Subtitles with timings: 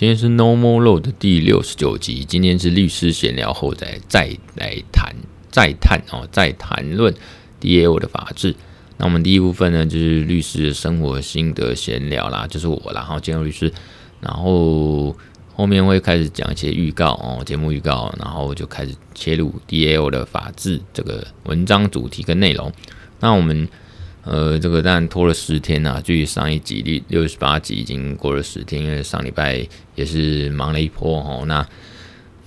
[0.00, 2.24] 今天是 No More Law 的第六十九集。
[2.24, 5.14] 今天是律师闲聊后再再来谈
[5.50, 7.14] 再探哦，再谈论
[7.60, 8.56] DAO 的法治。
[8.96, 13.70] 那我们第一部分呢，就是律师的生活心得闲聊啦，就是我啦，然后建筑律师。
[14.22, 15.14] 然后
[15.54, 22.72] 后面会开始讲一些预告哦，节目预告，然后就开始切入 DAO 的法治这个文章主题跟内容。
[23.20, 23.68] 那我们。
[24.22, 31.66] 呃，这个当然拖了十天呐、距离上一集六六十八集已经过了十天，因为上礼拜也是忙了一波哦，那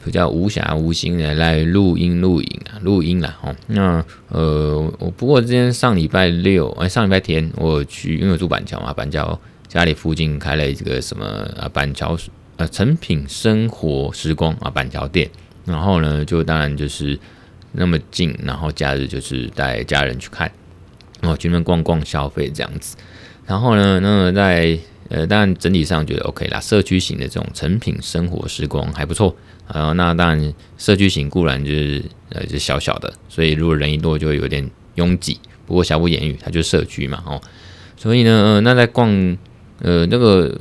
[0.05, 3.55] 比较无暇无心的来录音录影啊，录音了哦。
[3.67, 11.25] 那呃，我不过今天上礼拜六，哎，上礼拜天我去，因为我住板桥嘛，板桥家里附近开了一个什么
[11.57, 12.15] 啊，板桥
[12.57, 15.27] 呃诚品生活时光啊，板桥店，
[15.65, 17.17] 然后呢，就当然就是
[17.71, 20.51] 那么近，然后假日就是带家人去看。
[21.23, 22.95] 哦，去那边逛逛消费这样子，
[23.45, 24.77] 然后呢，那在
[25.09, 29.35] 呃，当然整体上觉得 OK 啦，社区型的这种成品生活时光还不错。
[29.67, 35.39] 呃，那当然社区型固然就是呃，就小小的，所以如果人一多就会有点拥挤。
[35.65, 37.41] 不过瑕不掩瑜，它就是社区嘛，哦，
[37.95, 39.09] 所以呢，呃、那在逛
[39.79, 40.53] 呃那个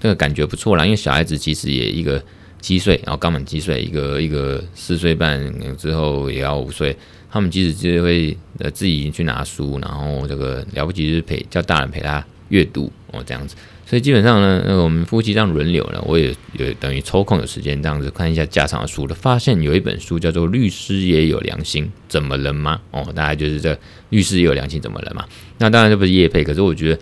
[0.00, 2.20] 那个感觉不错啦，因为小孩子其实也一个
[2.60, 6.96] 七岁，然后刚满七岁，一个一个四岁半之后也要五岁。
[7.30, 25.22] 他们其实就会呃自己去拿书，然后这个了不起就是陪叫大人陪他阅读哦这样子，所以基本上呢，那我们夫妻这样轮流了，我也有等于抽空有时间这样子看一下家长的书了，发现有一本书叫做《律师也有良心，怎么了吗？》哦，大概就是这律师也有良心，怎么了嘛？
[25.58, 27.00] 那当然这不是叶配，可是我觉得，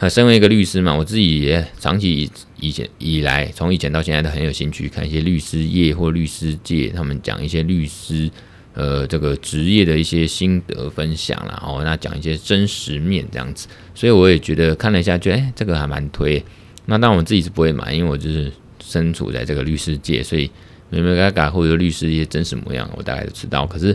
[0.00, 8.30] 那身为一个律师嘛，我自己也长期以前以来，从以前到现在都很有兴趣看一些律师业或律师界他们讲一些律师。
[8.72, 16.42] 呃，这个职业的一些心得分享啦，哦，那讲一些真实面这样子，所以我也觉得看了一下，觉得哎，这个还蛮推。
[16.86, 18.50] 那当然我自己是不会买，因为我就是
[18.80, 20.48] 身处在这个律师界，所以
[20.88, 23.66] 眉眉角角或者律师一些真实模样，我大概都知道。
[23.66, 23.94] 可是，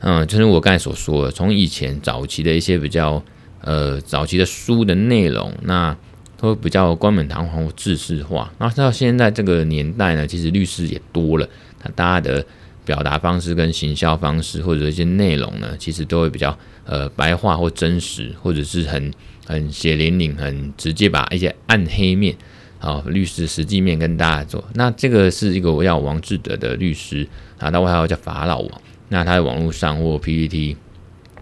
[0.00, 3.22] 嗯，就是我刚才所说的，从以前早期的一些比较
[3.66, 5.94] 呃早期的书的内容，那
[6.38, 8.50] 都比较冠冕堂皇或制式化。
[8.56, 11.46] 那到现在这个年代呢，其实律师也多了，
[11.84, 12.46] 那大家的。
[12.86, 19.12] 表达方式跟行销方式，或者一些内容呢，其实都会比较呃白话或真实，或者是很
[19.44, 22.36] 很血淋淋、很直接，把一些暗黑面
[22.78, 24.64] 啊、律师实际面跟大家做。
[24.74, 27.26] 那这个是一个我叫王志德的律师
[27.58, 28.80] 啊，他外号叫法老王。
[29.08, 30.76] 那他在网络上或 PPT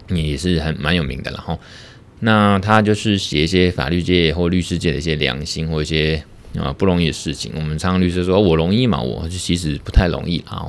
[0.09, 1.55] 也是很蛮有名的了哈。
[2.25, 6.23] 那他就是写一些法律界或律师界的一些良心或一些
[6.57, 7.51] 啊不容易的事情。
[7.53, 10.65] 我们常常律师说我容易嘛，我其实不太容易啊。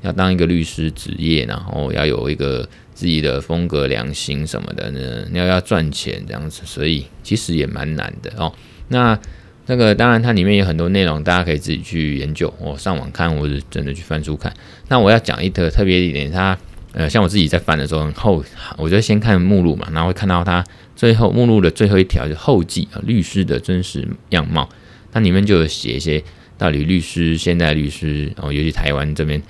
[0.00, 5.26] 要当一个律师职业，然后要有一个自己的风格、良心什么的呢？
[5.34, 8.50] 要要赚钱这样子，所以其实也蛮难的哦。
[8.88, 9.18] 那
[9.66, 14.52] 那个当然它里面有很多内容，大家可以自己去研究，我上网看或者真的去翻书看。
[14.88, 16.58] 那我要讲一个特别一点，它
[16.94, 18.44] 呃，像我自己在翻的时候，后
[18.78, 20.64] 我就先看目录嘛，然后会看到它
[20.96, 24.68] 最后目录的最后一条就后记啊，律师的真实样貌。
[25.12, 26.22] 它里面就有写一些
[26.56, 29.42] 到底律师、现代律师哦，尤其台湾这边。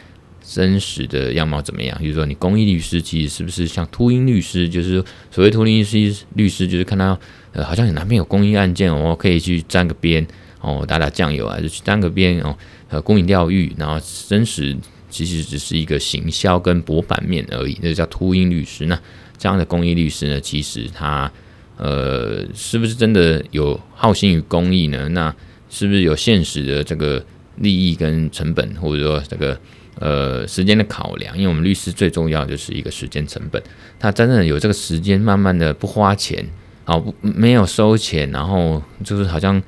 [0.47, 1.97] 真实的样貌怎么样？
[1.99, 4.69] 比如说，你公益律师其实是不是像秃鹰律师？
[4.69, 7.19] 就是所谓秃鹰律师，律师就是看到
[7.53, 10.27] 呃，好像你哪边有公益案件，哦可以去沾个边
[10.61, 12.55] 哦，打打酱油啊，就去沾个边哦，
[12.91, 14.77] 呃，公益钓鱼，然后真实
[15.15, 18.87] 其实只是一个行销跟博版面而已，那叫秃鹰律师。
[18.87, 18.99] 那
[19.39, 21.31] 这样的公益律师呢，其实他
[21.77, 25.09] 呃，是不是真的有好心于公益呢？
[25.11, 25.35] 那
[25.71, 27.25] 是不是有现实的这个
[27.59, 29.59] 利益跟成本，或者说这个？
[30.01, 33.63] 呃，时间的考量，因为我们律师最重要就是一个时间成本。
[33.97, 36.45] 他真正有这个时间，慢慢的不花钱，
[36.83, 39.63] 好不没有收钱，然后就是好像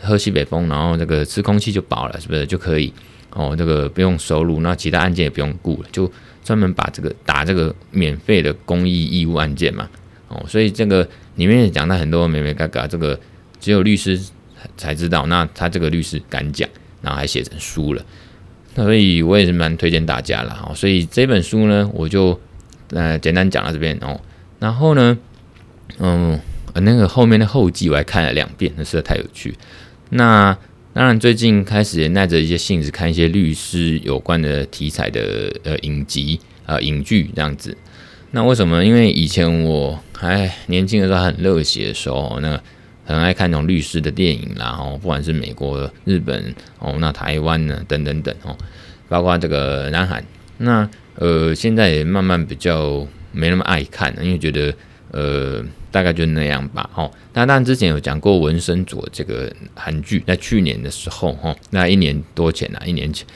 [0.00, 2.92] 喝西北风，然后这个吃空气就饱了，是不是就可以？
[3.32, 6.10] 哦，这个不用收入，那其他案件也不用顾了，就
[6.44, 9.88] 专门把这个打这个免费的公益义务案件嘛。
[10.28, 13.18] 哦，所以这个里面也讲到很多眉眉角角，这个
[13.58, 14.20] 只有律师
[14.76, 15.26] 才知道。
[15.26, 16.68] 那他这个律师敢讲，
[17.02, 18.04] 然后还写成书了。
[18.74, 20.64] 那所以我也是蛮推荐大家啦。
[20.68, 22.38] 哦，所以这本书呢，我就
[22.90, 24.20] 呃简单讲到这边哦。
[24.60, 25.18] 然后呢，
[25.98, 26.38] 嗯，
[26.74, 29.56] 那个后面的后记我还看了两遍，那实在太有趣。
[30.10, 30.56] 那
[31.00, 37.74] 当然最近开始也耐着一些性子看一些律师有关的题材的呃影集呃影剧这样子。
[38.32, 38.84] 那为什么？
[38.84, 42.60] 因为以前我还年轻的时候很热血的时候，那。
[43.06, 48.56] 很爱看那种律师的电影啦，哦，不管是美国、日本哦，那台湾呢，等等等哦，
[49.08, 50.22] 包括这个南韩，
[50.58, 54.72] 那呃，现在也慢慢比较没那么爱看，因为觉得
[55.10, 56.88] 呃，大概就那样吧。
[56.94, 63.26] 哦，那当然之前有讲过《纹身佐》这个韩剧，在去年的时候，哈，那一年多前啊，一年前。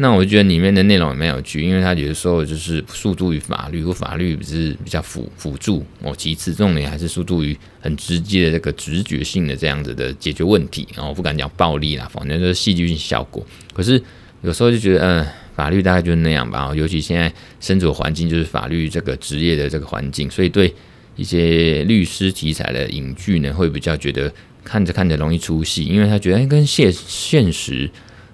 [0.00, 10.86] 那我觉得里面的内容也蛮有趣，因为他有的时候就是诉诸于法律，或法律不是比较辅辅助哦，其次重点还是诉诸于很直接的这个直觉性的这样子的解决问题。
[10.96, 13.44] 哦我不敢讲暴力啦，反正就是戏剧性效果。
[13.72, 14.00] 可是
[14.42, 16.72] 有时候就觉得，嗯、法律大概就是那样吧。
[16.76, 20.72] 尤其现在身处环境就是法律这个职业的这个环境，所以对
[21.18, 24.32] 一些律师题材的影剧呢，会比较觉得
[24.64, 27.90] 看着看着容易出戏，因为他觉得跟现现实。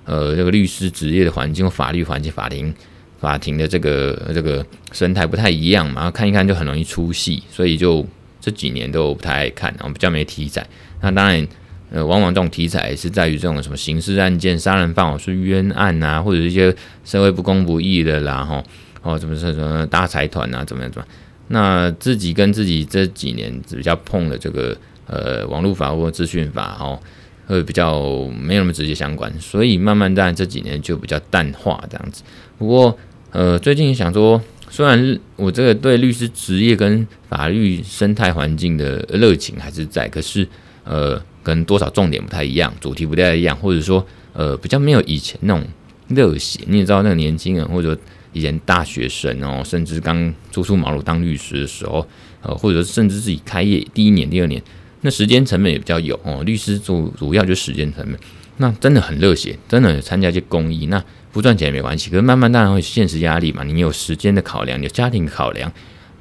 [0.07, 2.75] 呃，这个律师职业的环境、法律环境、法庭、
[3.19, 8.07] 法庭的这个这个生态不太一样嘛，然后看一看就很容易出戏，所以就
[8.39, 10.63] 这几年都不太爱看，然后比较没题材。
[11.01, 11.49] 那当然，
[11.91, 18.63] 呃，往往这种题材是在于这种什么刑事案件、杀人犯或是冤案啊，或者一些社会不公不义的啦，哈，
[19.01, 21.09] 哦，什么什么大财团啊，怎么样怎么？
[21.49, 24.77] 那自己跟自己这几年比较碰的这个
[25.07, 26.99] 呃网络法或资讯法，哦。
[27.47, 32.23] 会比较没有那么直接相关，所以慢慢在这几年就比较淡化这样子。
[32.57, 32.99] 不过
[33.33, 40.49] 呃，最近想说，虽然我这个对律师职业跟法律生态环境的热情还是在，可是
[40.85, 44.03] 呃，跟多少重点不太一样，主题不太一样，或者说
[44.33, 45.63] 呃，比较没有以前那种
[46.09, 46.61] 热血。
[46.67, 47.95] 你也知道，那个年轻人或者
[48.35, 52.07] 以前大学生哦，甚至刚初出茅庐当律师的时候，
[52.43, 54.63] 呃，或者甚至自己开业第一年、第二年。
[55.01, 58.19] 那时间成本也比较有哦，律师主主要就是时间成本，
[58.57, 62.09] 那真的很热血，真的参加一些公益，那不赚钱也没关系。
[62.09, 65.71] 可是慢慢当然会现实压力嘛，你有时间的考量，有家庭考量，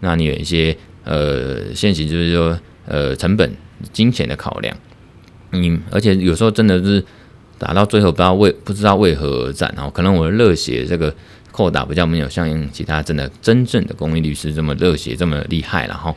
[0.01, 0.75] 那你有一些
[1.05, 3.49] 呃现实就是说呃成本、
[3.93, 4.75] 金钱的考量，
[5.51, 7.01] 你而且有时候真的是
[7.57, 11.15] 打到最后不知道为不知道为何而战哦，可能我的热血这个
[11.53, 16.13] 扣打比较没有像其他真的真正的公益律师这么热血这么厉害，然后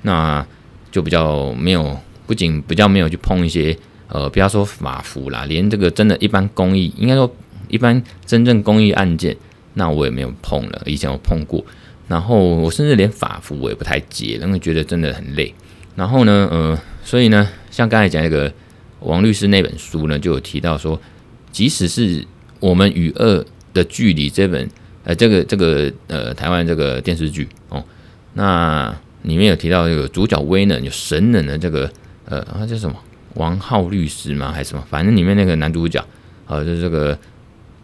[0.00, 0.46] 那
[0.90, 1.94] 就比较没有。
[2.26, 3.78] 不仅比较没有去碰一些，
[4.08, 7.32] 呃，不要说法服啦，连这个真的一般公益，应该说
[7.68, 9.36] 一般真正公益案件，
[9.74, 10.82] 那我也没有碰了。
[10.86, 11.64] 以前我碰过，
[12.08, 15.54] 然后我甚至连法服我也不太接，因为觉得真的很累。
[15.94, 18.52] 然后呢，呃，所以呢，像刚才讲那个
[18.98, 21.00] 王律师那本书呢，就有提到说，
[21.52, 22.26] 即使是
[22.58, 23.46] 我们与恶
[23.76, 24.68] 的距离这本，
[25.04, 27.84] 呃，这个这个呃台湾这个电视剧哦，
[28.34, 28.92] 那
[29.22, 31.88] 里面有提到这个主角威能有神能的这个。
[32.28, 32.96] 呃，他叫什么？
[33.34, 34.50] 王浩律师吗？
[34.50, 34.84] 还是什么？
[34.90, 36.04] 反正里面那个男主角，
[36.48, 37.16] 呃，就是这个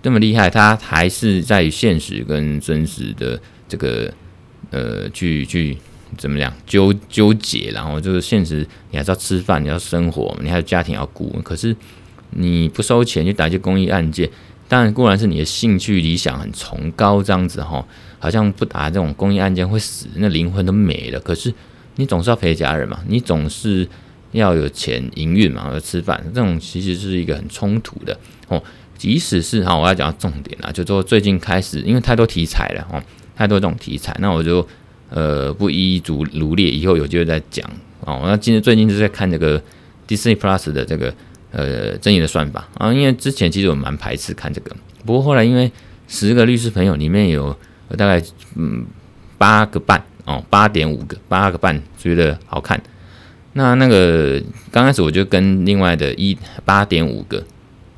[0.02, 4.12] 这么厉害，他还是在现实跟真实的这个
[4.70, 5.78] 呃，去去
[6.18, 11.76] 怎么样纠纠结，然后就是现实你还是要吃饭，你要生活，你还有家庭要顾，可是
[12.30, 14.28] 你不收钱去打一些公益案件，
[14.72, 17.86] 当然固然是你的兴趣理想很崇高这样子哈，
[18.18, 21.20] 好像不打这种公益案件会死，那灵魂都没了。
[21.20, 21.52] 可是
[21.96, 23.86] 你总是要陪家人嘛，你总是。
[24.32, 28.62] 要有钱营运嘛，要吃饭，这种其实是一个很冲突的哦。
[28.96, 33.02] 即使是哈，我要讲重点啦，就说最近开始，因为太多题材了哦，
[33.36, 34.66] 太多这种题材，那我就
[35.10, 37.70] 呃不一一逐罗列，以后有机会再讲
[38.00, 38.22] 哦。
[38.24, 39.62] 那今天最近就是在看这个
[40.08, 41.14] Disney Plus 的这个
[41.52, 44.74] 呃正义的算法啊，因为之前其实我蛮排斥看这个，
[45.06, 45.70] 不过后来因为
[46.08, 47.56] 十个律师朋友里面有
[47.96, 48.20] 大概
[48.56, 48.84] 嗯
[49.38, 52.80] 八个半哦，八点五个，八个半觉得好看。
[53.54, 57.44] 那那个刚开始我就跟另外的一八点五个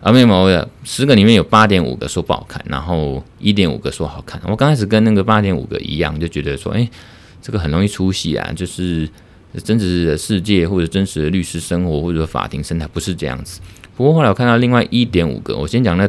[0.01, 4.41] 啊，没有没有，十个里面有八点五个说不好看，然后一点五个说好看。
[4.47, 6.89] 我刚开始跟那个八点五个一样，就觉得说，哎，
[7.41, 9.09] 这个很容易出戏啊，就是
[9.63, 13.61] 真实的世界或者真实的律师生活或者法庭生态不是这样子。
[13.97, 16.09] 不过后来我看到另外一点五个，我先讲那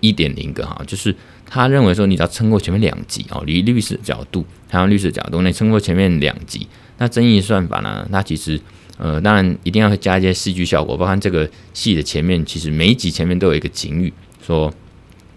[0.00, 1.14] 一点零个哈，就是
[1.46, 6.66] 他认为说你只要撑过前面两集哦，以律师的角度，台湾律师的角度，那你撑过前面两集，
[6.98, 8.60] 那争议算法呢，它其实。
[8.98, 14.12] 呃，当然一定要加一些戏剧效果，包括这个戏的前面，其实每一集前面都有一个警语，
[14.46, 14.72] 说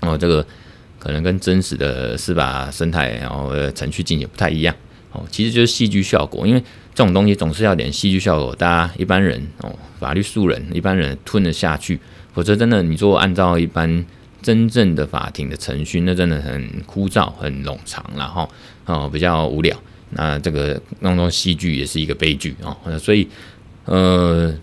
[0.01, 0.45] 哦，这个
[1.00, 4.75] 可能跟真实的司法生态然后程序进行不太一样
[5.15, 6.60] 哦，其实就是戏剧效果，因为
[6.93, 12.00] 这种东西总是要点戏剧效果，大家一般人哦，法律素人一般人吞得下去，
[12.34, 14.05] 否则真的你说按照一般
[14.41, 18.50] 真正的法庭的程序，那真的很枯燥、很冗长，然后
[18.86, 19.75] 哦比较无聊。
[20.12, 23.27] 那这个弄弄戏剧也是一个悲剧哦，所以
[23.86, 24.53] 呃，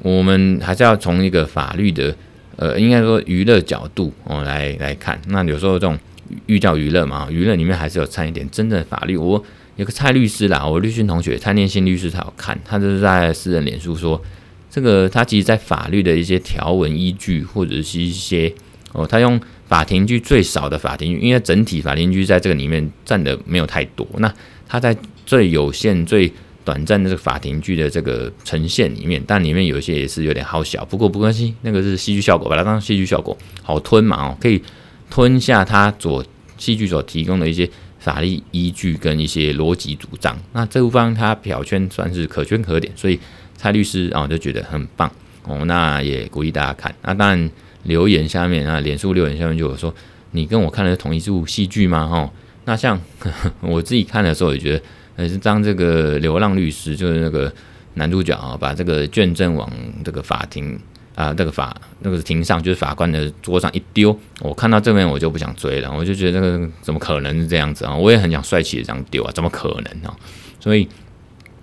[0.00, 2.14] 我们还是要从一个法律的
[2.56, 5.18] 呃，应该说娱乐角度哦来来看。
[5.28, 5.98] 那有时候这种
[6.46, 9.16] 寓教于乐嘛，娱乐里面还是有掺一点真正的法律。
[9.16, 9.42] 我
[9.82, 14.22] 有个蔡律师啦，我律训同学蔡念新律师他有看，他就是在私人脸书说，
[14.70, 18.52] 这个他其实在法律的一些条文依据或者是一些
[18.92, 24.32] 哦，他用法庭剧最少的法庭剧，因为整体法庭剧在这个里面占的没有太多，那。
[24.68, 24.96] 他在
[25.26, 26.32] 最有限、最
[26.64, 34.62] 短暂的这个法庭剧的这个呈现里面，但里面有一些也是有点好笑，不过不关系，那个是戏剧效果，把它当戏剧效果好吞嘛哦，可以
[35.10, 36.24] 吞下它所
[36.56, 37.68] 戏剧所提供的一些
[38.02, 40.36] 法律依据跟一些逻辑主张。
[40.52, 43.18] 那这部分他票圈算是可圈可点，所以
[43.56, 45.10] 蔡律师啊就觉得很棒
[45.44, 46.94] 哦，那也鼓励大家看。
[47.02, 47.50] 那当然
[47.84, 49.94] 留言下面啊，脸书留言下面就有说，
[50.32, 52.08] 你跟我看的是同一部戏剧吗？
[52.10, 52.30] 哦，
[52.66, 54.82] 那像呵 呵我自己看的时候也觉得。
[55.14, 57.52] 呃是当这个流浪律师，就是那个
[57.94, 59.70] 男主角啊，把这个卷证往
[60.02, 60.80] 这个法庭
[61.14, 67.94] 啊，那个法那个庭上，就是法官的桌上一丢，我看到这边我就不想追了，我就觉得这个怎么可能是这样子啊？
[67.94, 70.16] 我也很想帅气的这样丢啊，怎么可能啊？
[70.58, 70.88] 所以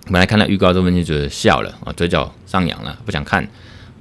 [0.06, 3.48] 本来看到预告这边就觉得笑了啊，嘴角上扬了，不想看。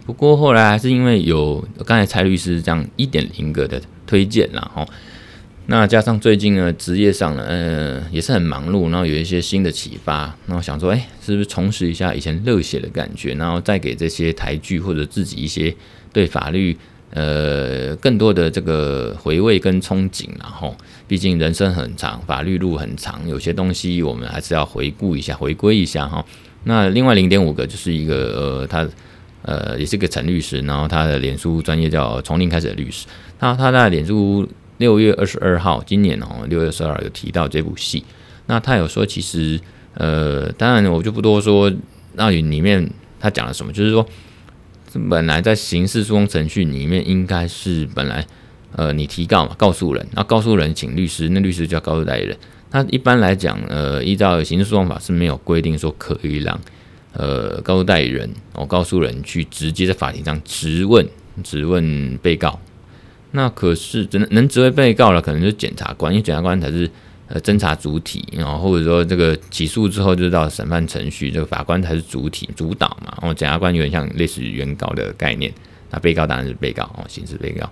[0.06, 4.88] 不过后来还是因为有刚才蔡律师这样一点零个的推荐然后。
[5.72, 15.72] 那加上最近呢，职业上呢，呃，也是很忙碌，然后有一些新的启发，然后想说，哎，是不是重拾一下以前热血的感觉，然后再给这些台剧或者自己一些
[16.12, 16.76] 对法律，
[17.12, 20.76] 呃，更多的这个回味跟憧憬，然后，
[21.08, 26.26] 毕竟人生很长，法律路很长，有些东西我们还是要回顾一下，回归一下哈。
[26.64, 28.90] 那另外零点五个就是一个，呃，他，
[29.44, 33.06] 呃，也是个陈律师，然后他的脸书专业叫从零开始的律师，
[33.38, 34.50] 他他在脸书。
[34.80, 38.04] 六月二十二号，今年哦，六月二十二号有提到这部戏。
[38.48, 39.60] 那他有说，其实，
[39.94, 41.72] 呃，当然我就不多说。
[42.14, 43.72] 那里面他讲了什么？
[43.72, 44.06] 就是说，
[45.10, 48.26] 本来在刑事诉讼程序里面，应该是本来，
[48.72, 52.38] 呃，你提告嘛，告诉人，那告诉人请律师，那律师叫告诉代理人。
[52.72, 56.60] 那一般来讲，呃，依照刑事诉讼法是没有规定说可以让，
[57.14, 61.06] 呃，告诉代理人哦，告诉人去直接在法庭上质问，
[61.44, 62.60] 质问被告。
[63.32, 66.90] 那可是真的能质问被告了，可能就是检察官，因为检察官才是
[67.28, 73.16] 呃侦查主体，然后或者说这个起诉之后就到审判程序，这个法官才是主体主导嘛。
[73.22, 75.54] 然后检察官有点像类似于原告的概念，
[75.92, 77.70] 那被告当然是被告哦，刑事被告。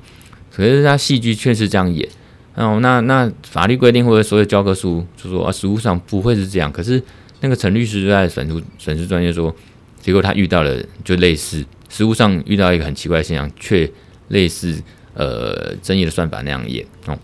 [0.52, 2.08] 可是他戏剧确实这样演，
[2.54, 6.72] 哦，那那法律规定或者所有教科书就说啊，实务上不会是这样。
[6.72, 7.02] 可是
[7.42, 9.56] 那个陈律师就在审诉审诉专业说，
[10.00, 13.90] 结果他遇到了就类似实务上遇到一个很奇怪的现象，却
[14.28, 14.80] 类似。
[15.18, 17.18] 呃，争议的算法那样演哦，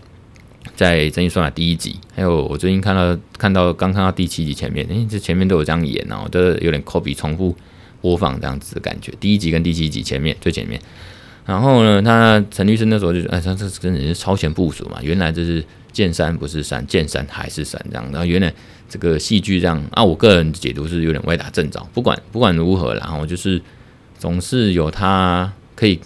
[0.74, 7.56] 在争议算法第一集，还有我最近看到看到刚看到第七集前面，诶，这前面都有这样演哦，都有点 copy 重复
[8.00, 9.12] 播放这样子的感觉。
[9.20, 10.80] 第一集跟第七集前面最前面，
[11.46, 18.04] 然后呢，他陈律师那时候就哎，他这真的是超前部署嘛，原来这是见山不是山，见山还是山这样。
[18.10, 18.52] 然后原来
[18.88, 21.80] 这个戏剧这样啊，我个人解读是有点歪打正着。
[21.94, 23.62] 不管不管如何，然后就是
[24.18, 26.00] 总是有他可以。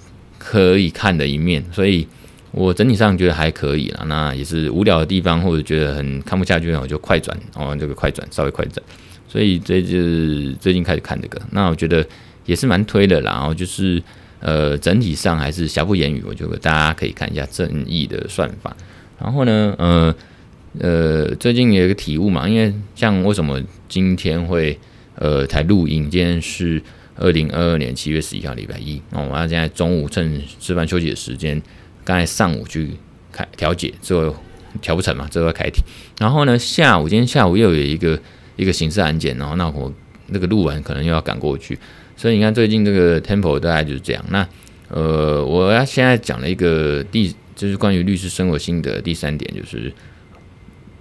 [0.51, 2.09] 可以看的一面，所以
[2.53, 4.03] 我整体上觉得还可以啦。
[4.07, 8.83] 那也是无聊的地方，或者觉得很看不下去，我就快转哦，这个快转稍微快转。
[9.29, 12.03] 所以这就是最近开始看这个，那我觉得
[12.47, 13.33] 也是蛮推的啦。
[13.33, 14.03] 然后就是
[14.41, 18.75] 呃，整体上还是瑕不掩瑜，我觉得大家可以看一下正义的算法。
[19.21, 20.15] 然后呢，呃
[20.81, 24.79] 呃，最近有一个体悟嘛，因为像为什么今天会
[25.17, 26.83] 呃才录影，今天是。
[27.19, 31.61] 二零二二年七月十一号，礼拜一，那我们现在中午趁吃饭休息的时间，
[32.05, 32.93] 刚才上午去
[33.33, 34.37] 开调解，最后
[34.81, 35.83] 调不成嘛，最后开庭。
[36.19, 38.19] 然后呢，下午今天下午又有一个
[38.57, 39.93] 一个刑事案件，然后那我
[40.29, 41.79] 那个录完可能又要赶过去，
[42.17, 44.25] 所以你看最近这个 tempo 大概就是这样。
[44.31, 44.47] 那
[44.89, 49.93] 呃，我要现在讲了一个第，就是关于律师生活心得第三点，就是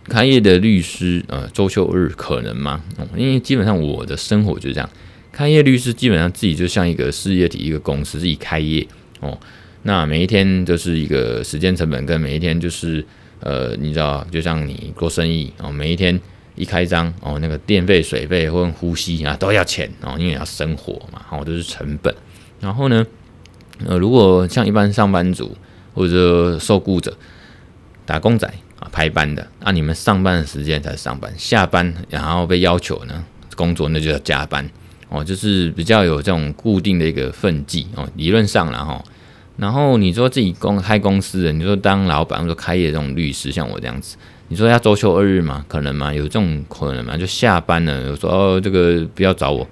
[0.05, 2.83] 开业的律师呃周休日可能吗？
[3.15, 4.89] 因为基本上我的生活就是这样。
[5.37, 8.87] 开业律师基本上自己就像一个事业体，一个公司自己开业
[9.19, 9.37] 哦。
[9.83, 13.05] 那每一天就是一个时间成本，跟每一天就是
[13.41, 16.19] 呃，你知道，就像你做生意哦，每一天
[16.55, 22.11] 一开张哦，那个电费、水费或呼吸啊都要钱哦，因为要生活嘛，哦都是成本。
[22.59, 23.05] 然后呢，
[23.85, 25.55] 呃，如果像一般上班族
[25.93, 27.15] 或者受雇者、
[28.07, 33.23] 打工仔啊，排班的，那你们上班的时间才上班，下班然后被要求呢
[33.55, 34.67] 工作，那就要加班。
[35.09, 39.03] 哦，就是比较有这种固定的一个份际哦，理论上然后，
[39.55, 44.17] 然后你说自己公开公司的，你说当老板或者开业这种律师，像我这样子，
[44.49, 45.65] 你说要周休二日吗？
[45.67, 46.13] 可能吗？
[46.13, 47.15] 有这种可能吗？
[47.15, 49.67] 就下班了，有时候这个不要找我。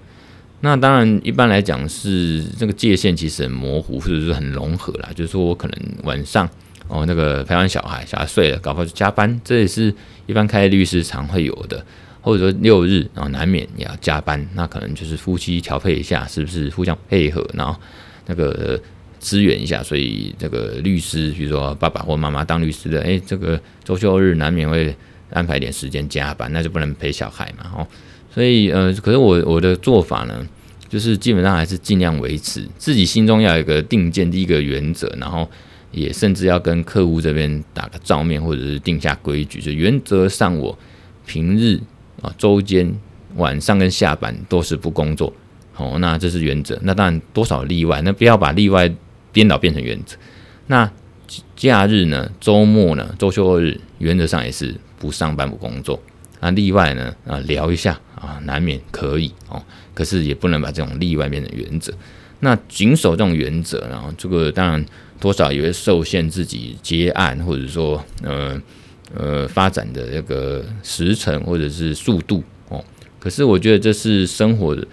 [0.62, 5.10] 那当然，一般来讲是这个界限其实很模糊，或者是很融合啦。
[5.14, 6.50] 就是说我可能晚上
[6.88, 9.94] 哦，那个陪完小孩，小孩睡了，搞不好就加班，这也是
[10.26, 11.86] 一般开业律师常会有的。
[12.26, 17.80] 或者说六日，然后难免也要加班，那可能就是夫妻调配一下，是不是互相配合，然后
[18.26, 18.82] 那个
[19.20, 19.84] 支援一下。
[19.84, 24.96] 所以这个律师，比如说爸爸或妈妈当律师的，诶，这个周休日难免会
[25.30, 27.88] 安排点时间加班，那就不能陪小孩嘛，哦。
[28.34, 30.44] 所以呃，可是我我的做法呢，
[30.90, 35.48] 就是基本上还是尽量维持自己心中要有一个定见的一个原则，然后
[35.92, 40.76] 也甚至要跟客户这边打个照面，或者是定下规矩，就原则上我
[41.28, 41.80] 平日
[42.22, 42.94] 啊、周间、
[43.36, 45.34] 晚上跟下班都是不工作。
[45.78, 46.80] 哦，那这是原则。
[46.84, 48.90] 那当然多少例外，那不要把例外
[49.34, 50.16] 颠倒变成原则。
[50.68, 50.90] 那
[51.56, 52.32] 假日呢？
[52.40, 53.14] 周末呢？
[53.20, 56.02] 周休二日，原则上也是不上班不工作。
[56.40, 57.14] 那例外呢？
[57.28, 59.62] 啊，聊一下啊，难免可以哦。
[59.94, 61.94] 可是也不能把这种例外变成原则。
[62.40, 64.86] 那谨守这种原则，然后这个当然
[65.20, 68.62] 多少也会受限自己接案，或者说呃
[69.18, 72.84] 呃发展的这个时程或者是速度哦。
[73.20, 74.86] 可是我觉得这是生活的。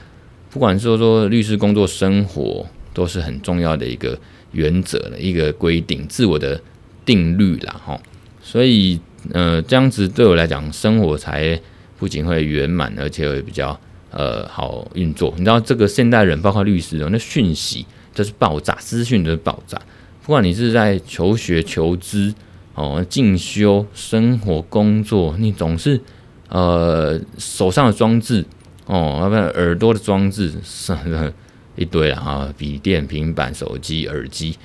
[0.50, 4.18] 不管说说律师工作、生活，都是很重要的一个
[4.52, 6.60] 原则的一个规定，自我的
[7.06, 7.98] 定律啦，哈。
[8.42, 9.00] 所以，
[9.32, 11.58] 呃，这样子对我来讲，生活才
[11.98, 13.78] 不仅会圆满，而且会比较
[14.10, 15.32] 呃好运作。
[15.38, 19.80] 你知道，这个现代人，包括律师哦，那讯息都是爆炸，资讯都是爆炸。
[20.22, 22.34] 不管你是在求学、求知
[22.74, 26.00] 哦、进修、生活、工作，你总是
[26.48, 28.44] 呃手上的装置。
[28.86, 30.92] 哦，要不然耳朵的装置是
[31.76, 34.56] 一堆了啊，笔电、平板、手机、耳机，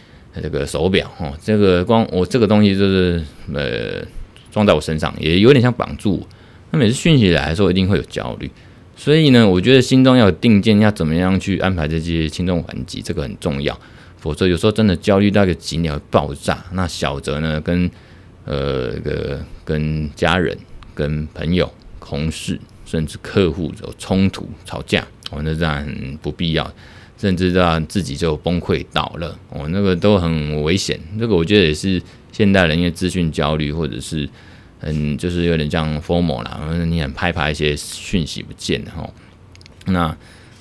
[0.41, 3.23] 这个手表哦，这个光我这个东西就是
[3.53, 4.05] 呃
[4.51, 6.27] 装在我身上，也有点像绑住我。
[6.71, 8.49] 那每次讯息来的时候，一定会有焦虑。
[8.95, 13.79] 所以呢，我觉得心中要有定见，要怎么样去安排这些轻重缓急，这个很重要。
[14.17, 16.65] 否则有时候真的焦虑到一个极点爆炸。
[16.73, 17.89] 那小则呢，跟
[18.45, 20.57] 呃个跟家人、
[20.93, 22.59] 跟朋友、同事。
[22.87, 26.73] 甚至客户有冲突、吵架，哦，那这样很不必要，
[27.17, 30.97] 甚至让自己就崩溃倒了，哦，那个都很危险。
[31.19, 34.29] 这个我觉得也是现代人因为资讯焦虑，或者是
[34.79, 39.05] 嗯，就是有点像 formal 啦，你很害怕一些讯息不见哈。
[39.87, 40.17] 那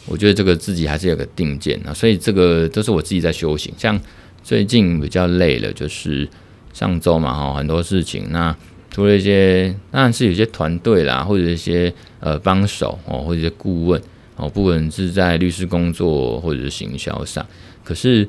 [0.07, 3.73] 我觉得这个自己还是有个定见啊，所以这个都是我自己在修行。
[3.77, 4.01] 像
[4.43, 6.29] 最近比较累了，就是
[6.73, 8.57] 上周嘛，哈，很多事情那。
[8.89, 14.01] 除了一些，当然是有些团队啦，或者一些呃帮手哦，或者顾问
[14.37, 17.45] 哦，不管是在律师工作或者是行销上，
[17.85, 18.27] 可是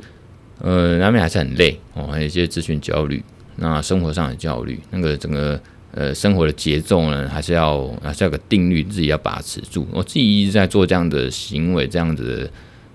[0.60, 3.24] 呃难免还是很累哦，还有一些咨询焦虑，
[3.56, 5.58] 那生活上的焦虑，那个整个
[5.98, 9.86] 呃生活的节奏呢，还是要还是要个定律，自己要把持住。
[9.92, 12.52] 我自己一直在做这样的行为，这样子的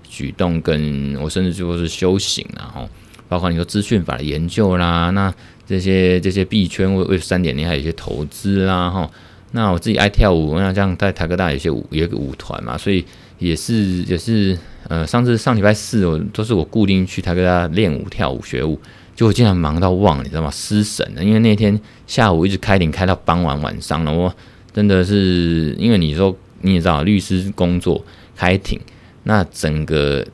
[0.09, 2.89] 举动，跟我甚至就是修行然后
[3.29, 5.35] 包括你说资讯法的研究啦，那。
[5.65, 9.09] 这些这些币圈为为三点零还有一些投资啦哈，
[9.53, 13.03] 那我自己爱跳舞，那这样在台科大有些舞有一个舞团嘛，所以
[13.39, 18.79] 也是也是呃上次上礼拜四我都是我固定去台科大练舞跳舞学舞，
[19.15, 20.51] 就我经常忙到忘，你知道吗？
[20.51, 24.35] 失神了，因为那天下午一直开庭开到傍晚晚上了，我
[24.73, 28.05] 真的是因为你说你也知道律师工作
[28.37, 28.81] 开庭，
[29.25, 30.27] 那整个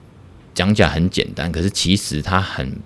[0.55, 2.77] 讲起来很简单，可是其实它很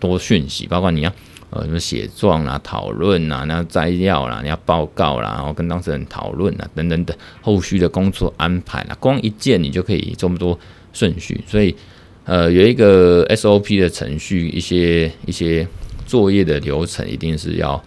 [0.00, 1.12] 多讯息，包括你要。
[1.54, 10.58] 呃，什么写状啦、讨论啦、那摘要啦、你要报告啦，然后跟当事人讨论啦，等等等，后续的工作安排啦，光一件你就可以这么多
[10.94, 11.76] 顺序，所以
[12.24, 15.66] 呃，有一个 SOP 的程序，一些一些
[16.06, 17.82] 作业的流程，一定是要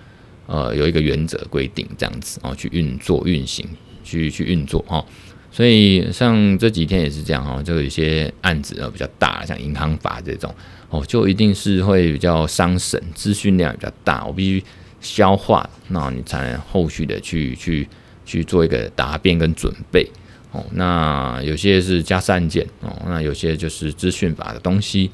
[0.46, 3.66] 呃有一个原则规定这样子哦，去运作运行，
[4.04, 5.04] 去去运作哈。
[5.52, 10.54] 所以像这几天也是这样哈，就有一些案子啊比较大，像银行法这种。
[10.90, 14.64] 哦，就一定是会比较伤神，资讯量比较大，我必须
[15.02, 17.88] 消化，那你才能后续的去去
[18.26, 20.08] 去做一个答辩跟准备。
[20.56, 25.12] 哦，那有些是加事案件哦，那有些就是资讯法的东西。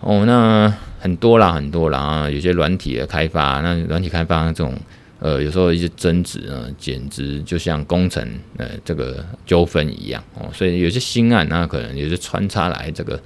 [0.00, 4.74] 哦，那很多啦，很多啦啊，有些软体的开发，那软体开发这种，
[5.20, 13.20] 呃，有时候一些争执呢，简直就像工程呃这个纠纷一样哦，所以有些新案，那可能也是穿插来这个。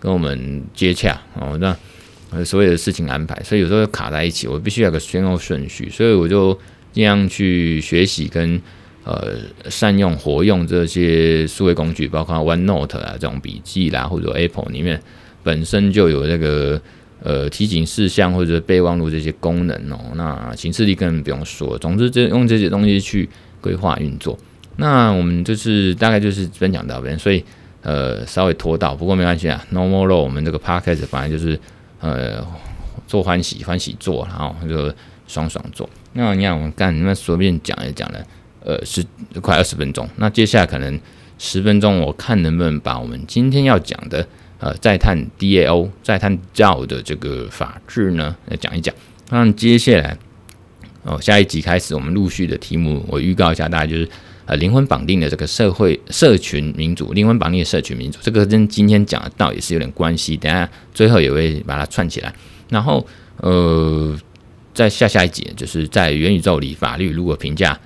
[0.00, 6.52] 跟我们接洽哦，那所有的事情安排，所以有时候卡在一起，我必须要个先后顺序，所以我就
[6.92, 8.60] 尽量去学习跟
[9.04, 9.36] 呃
[9.70, 15.00] 善用活用这些数位工具，包括 OneNote 啊这种笔记啦，或者 Apple 里面
[15.42, 16.80] 本身就有那个
[17.22, 19.98] 呃提醒事项或者备忘录这些功能哦。
[20.14, 23.28] 那行事历更不用说，总之就用这些东西去
[23.60, 24.38] 规划运作。
[24.76, 27.44] 那我们就是大概就是分享到这边，所以。
[27.86, 29.62] 呃，稍微拖到，不过没关系啊。
[29.68, 31.60] No more law，我们这个 podcast 本来就是
[32.00, 32.42] 呃
[33.06, 34.90] 做欢喜欢喜做，然后就
[35.26, 35.86] 爽爽做。
[36.14, 38.24] 那你看我们干，你们随便讲也讲了，
[38.64, 39.04] 呃，十
[39.40, 40.08] 快二十分钟。
[40.16, 40.98] 那接下来可能
[41.38, 44.26] 十分钟，我看能不能把我们今天要讲的
[44.58, 48.94] 呃再探 DAO 再探造的这个法制呢来讲一讲。
[49.30, 50.16] 那接下来
[51.04, 54.08] 哦，下一集开始，我们陆续的题目我预告一下，大概就是。
[54.46, 60.36] 呃灵魂绑定的这个社会社群民主，灵魂绑定的社群民主，这个跟今天讲的道也是有点关系。
[60.36, 62.30] 等下最后也会把它串起来。
[62.68, 63.06] 然后
[63.38, 64.14] 呃，
[64.74, 67.80] 在下下一节，就是在元宇宙里，法律如果评价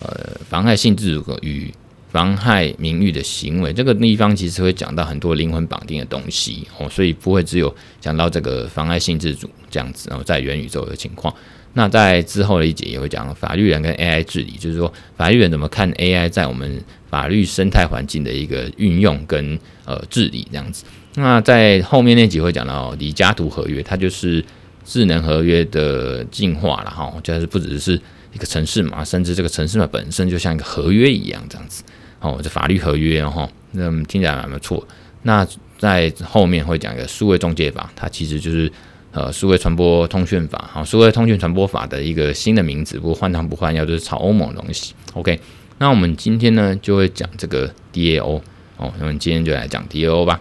[0.00, 1.72] 呃妨害性自主与
[2.10, 10.08] 妨害名誉的行为，这个地方其实会讲到很多灵魂绑定的东西哦，所以不会只有讲到这个妨害性自主这样子。
[10.10, 11.32] 然后在元宇宙的情况，
[11.74, 20.84] 那在之后的一节也会讲法律人跟 AI 治理，就是说法律人怎么看 AI 在我们法律生态环境的一个运用跟呃治理这样子。
[21.14, 24.44] 那在后面那集会讲到李嘉图合约，它就是
[24.84, 28.00] 智能合约的进化了哈，就是不只是
[28.32, 31.82] 一个城市嘛，甚至这个城市嘛本身就像一个合约一样这样子。
[32.20, 34.86] 哦，这法律合约哈，那听起来蛮不错。
[35.22, 35.46] 那
[35.78, 38.70] 在后面会讲一个数位中介法，它其实就是
[39.12, 44.94] 呃数位传播通讯法，好，数位通讯传播法的一个新的名字，不过换汤不换药，就是炒欧盟的东西。
[45.14, 45.40] OK，
[45.78, 48.42] 那我们今天呢就会讲这个 DAO
[48.76, 50.38] 哦，那我们今天就来讲 DAO 吧。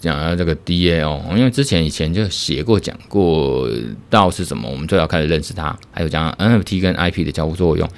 [0.00, 3.68] 讲到这个 DAO，因为之前以前就写过讲过
[4.10, 5.76] 道是什么，我们就要开始认识它。
[5.90, 7.88] 还有讲 NFT 跟 IP 的交互作用，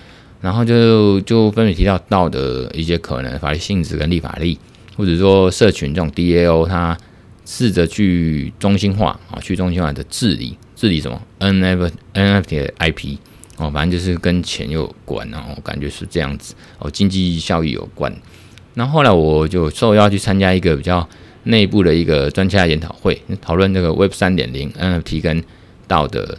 [0.41, 4.59] 然后就就分别提到道的一些可能法律性质跟立法力，
[4.97, 6.97] 或者说社群这种 DAO，它
[7.45, 13.17] 试着去中心化啊，去中心化的治理，治理什么 NFT NFT 的 IP
[13.57, 18.15] 哦，反正就是跟钱有关，然后感觉是这样子哦，经济效益有关。
[18.75, 21.09] 那，后来我就受邀去参加一个比较。
[21.49, 25.43] 内部的一个专家研讨会，讨论这个 Web 三点零 NFT 跟
[25.87, 26.37] 道德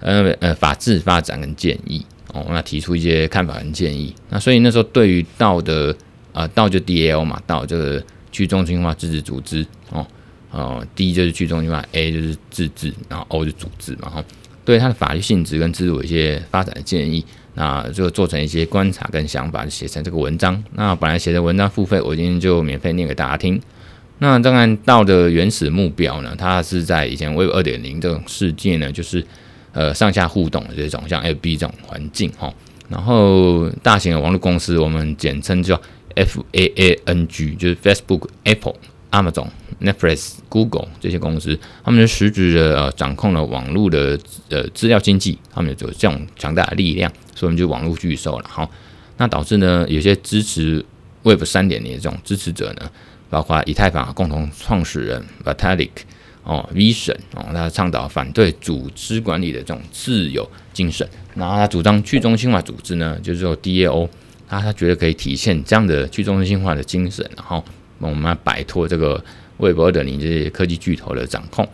[0.00, 4.14] 呃呃法治发展跟建议哦，那提出一些看法跟建议。
[4.28, 5.96] 那所以那时候对于道的
[6.32, 10.06] 啊、道就 DAO 嘛，道就是去中心化自治组织哦
[10.50, 14.24] 哦，D 就是去中心化，A 就是自治，然后 O 就组织嘛哈。
[14.66, 20.62] 对它的法律性质跟制度有一些发展的建议，那就做成一些观察跟想法，写成这个文章。
[20.74, 23.58] 那本来写的文章付费，我今天就免费念给大家听。
[24.18, 29.22] 那当然，道的原始目标呢，它是在以前 Web 二点零这种世界呢，就是
[29.72, 32.50] 呃上下互动的这种像 FB 这种环境哈。
[32.88, 35.78] 然后大型的网络公司，我们简称叫
[36.14, 38.76] FAANG，就是 Facebook、Apple、
[39.10, 39.48] Amazon、
[39.82, 48.66] Netflix、Google 这些公司，他们就实质的呃掌控了网络的呃资料经济，他们有这种强大的力量，所以我们就网络巨兽了哈。
[49.18, 50.82] 那导致呢，有些支持
[51.22, 52.90] Web 三点零的这种支持者呢。
[53.28, 55.90] 包括以太坊共同创始人 Vitalik
[56.42, 64.08] 哦，Vision 哦，他倡导反对组织管理的这种自由精神，然后他主张去中心化组织呢，就是说 DAO，
[64.48, 67.64] 他他觉得可以体现这样的去中心化的精神，然后
[67.98, 69.22] 我们要摆脱这个
[69.58, 71.68] Web 二点零这些科技巨头的掌控。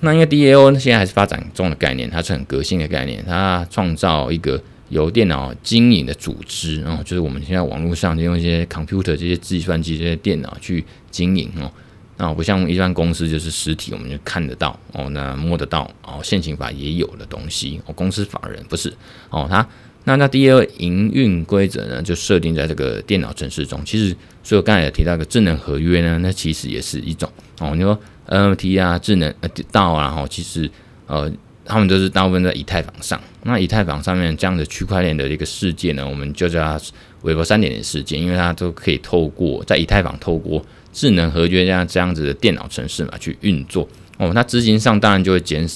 [0.00, 4.62] 那因为 DAO 现在还是发展中的概念，它是很革新的概念，它创造一个。
[4.94, 11.68] 由电脑经营的组织哦，就是我们现在网络上就用一些 computer 这些计算机这些电脑去经营哦。
[12.16, 17.92] 那不像一般公司就是实体，我们就看得到哦，那摸得到哦，现行法也有的东西哦。
[17.92, 18.88] 公司法人不是
[19.30, 19.66] 哦，它
[20.04, 23.84] 那那第二营运规则呢，就设定在这个电脑程式中。
[23.84, 27.28] 其实，所以我刚才也提到一个智能合约呢，那其实也是一种
[27.58, 27.74] 哦。
[27.74, 30.70] 你说 NFT 啊，智能呃道啊，哈其实
[31.08, 31.28] 呃。
[31.64, 33.20] 他们都是大部分在以太坊上。
[33.42, 36.80] 那以太坊上面这样的区块链的一个世界呢，我们就叫它
[37.22, 43.88] Web 三点零世界，因为它都可以透过在以太坊透过智能合约这样这样子的电脑程式嘛去运作。
[44.18, 45.66] 哦，那执行上当然就会减，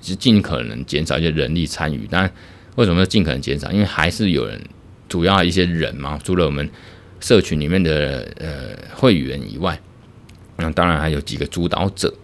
[0.00, 2.06] 尽可能减少一些人力参与。
[2.10, 2.30] 但
[2.76, 3.70] 为什么尽可能减少？
[3.72, 4.60] 因为还是有人，
[5.08, 6.68] 主要一些人嘛，除了我们
[7.20, 9.78] 社群里面的呃会员以外，
[10.56, 12.14] 那当然还有几个主导者。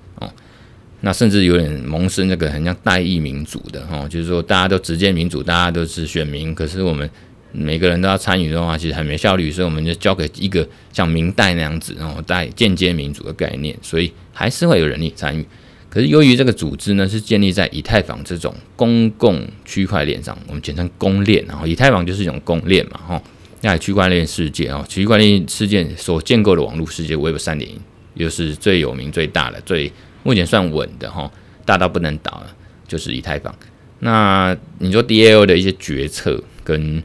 [1.04, 7.08] 那甚至有点萌生那个很像代议民主的哈，就是说大家都直接民主，大家都是选民，可是我们
[7.52, 15.44] 每个人都要参与的话，其实很没效率，所以我们就交给一个像明代那样子，然后带间接民主的概念，所以还是会有人力参与。
[15.90, 23.22] 可是由于这个组织呢是建立在以太坊这种公共区块链上，我们简称公链，然后以太坊就是一种公链嘛哈，
[23.60, 27.78] 那区块链世界啊，区块链世界所建构的网络世界 Web 三点零，
[28.14, 29.92] 又是最有名、最大的、最
[30.24, 31.30] 目前算稳的哈，
[31.64, 32.56] 大到不能倒了，
[32.88, 33.54] 就是以太坊。
[34.00, 37.00] 那你说 DAO 的一些决策跟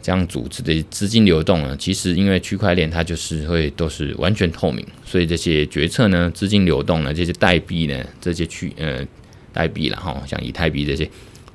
[0.00, 1.76] 这样组织的资金流动呢？
[1.76, 9.06] 其实因为区块链它就是会都是完全透明，所以这些决策呢、资金流动呢、这些代币呢、这些区呃
[9.52, 11.08] 代币了哈，像以太币这些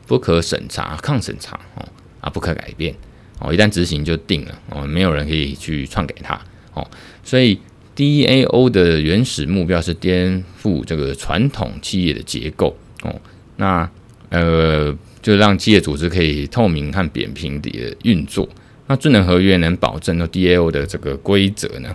[0.06, 1.88] 不可审查、抗审查哦
[2.22, 2.94] 啊不可改变
[3.40, 6.40] 哦，一旦执行就定了哦，没有人可以去篡改它
[6.74, 6.88] 哦，
[7.24, 7.60] 所以。
[7.96, 13.16] DAO 的原始目标是颠覆这个传统企业的结构哦。
[13.58, 13.90] 那
[14.30, 18.48] 呃，就让企业组织可以透明和扁平的运作。
[18.88, 21.90] 那智能合约能保证呢 DAO 的这个规则呢，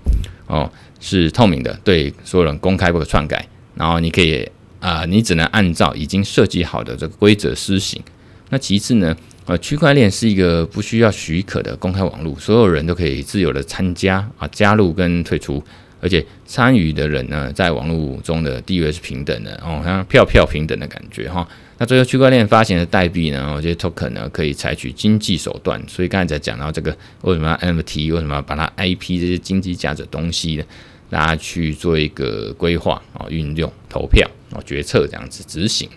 [0.47, 3.47] 哦是透明的，对所有人公开不可篡改。
[3.75, 4.49] 然后你可以
[4.81, 8.01] 啊、你只能按照已经设计好的这个规则施行。
[8.49, 15.63] 那其次呢，呃，区块链是一个不需要许可的公开网络，所有人都可以自由的参加啊，加入跟退出，
[16.01, 21.47] 而且参与的人呢，在网络中的地位是平等的哦，像票票平等的感觉哈。
[21.79, 30.65] 那最后区块链发行的代币呢，我觉得 token 呢可以采取经济手段，所以刚才讲到这个为什么要 MT，为什么要把它 IP 这些经济价值的东西呢，
[31.09, 35.89] 大家去做一个规划啊、运用、投票啊、决策这样子执行，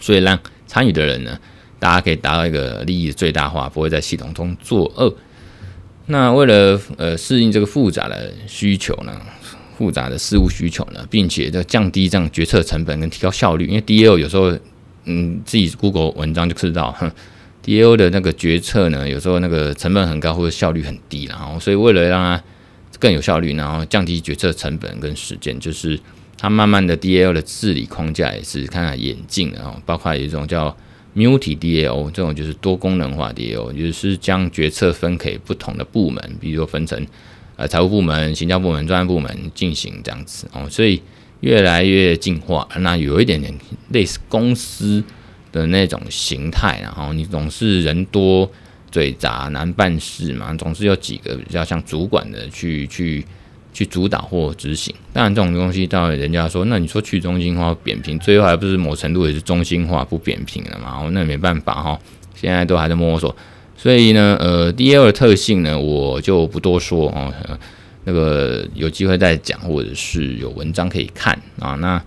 [0.00, 1.38] 所以让参与的人呢。
[1.80, 5.14] 大家可以达到一个利益最大化，不会在系统中作恶。
[6.10, 9.12] 那为了呃适应这个复杂的需求呢，
[9.76, 14.50] 复杂的事务需求呢，并且要降低这样决策成本跟提高效率，因为 DAO 有时候
[15.04, 17.10] 嗯自己 Google 文章就知道哼
[17.62, 22.42] ，DAO 的那个决策呢，有时候那个成本很高或者效率很低，然后所以为了让它
[22.98, 26.00] 更有效率，然后降低决策成本跟时间，就是
[26.38, 30.74] 它慢慢的 DAO 的治理框架也是看看演进的哦，包括有一种叫。
[31.14, 37.04] Multi DAO 这种就是多功能化 DAO，就是将决策分给不同的部门，比如说分成
[37.56, 41.02] 呃财务部门、行销部门、专案部门进行这样子哦，所以
[41.40, 42.68] 越来越进化。
[42.78, 43.52] 那有一点点
[43.90, 45.02] 类似公司
[45.50, 48.48] 的那种形态，然后你总是人多
[48.90, 53.24] 嘴杂难办事嘛，总是有几个比较像主管的去去。
[53.78, 60.98] 去主导或执行，当然这种东西，到人家说，那你说去中心化扁平，最后还不是某程度也是中心化不扁平了嘛？
[61.00, 61.96] 哦，那没办法哈，
[62.34, 63.32] 现在都还在摸索。
[63.76, 67.32] 所以呢，呃，DAO 的特性呢，我就不多说哦。
[68.02, 71.76] 那个有机会再讲，或者是有文章可以看啊。
[71.76, 72.02] 那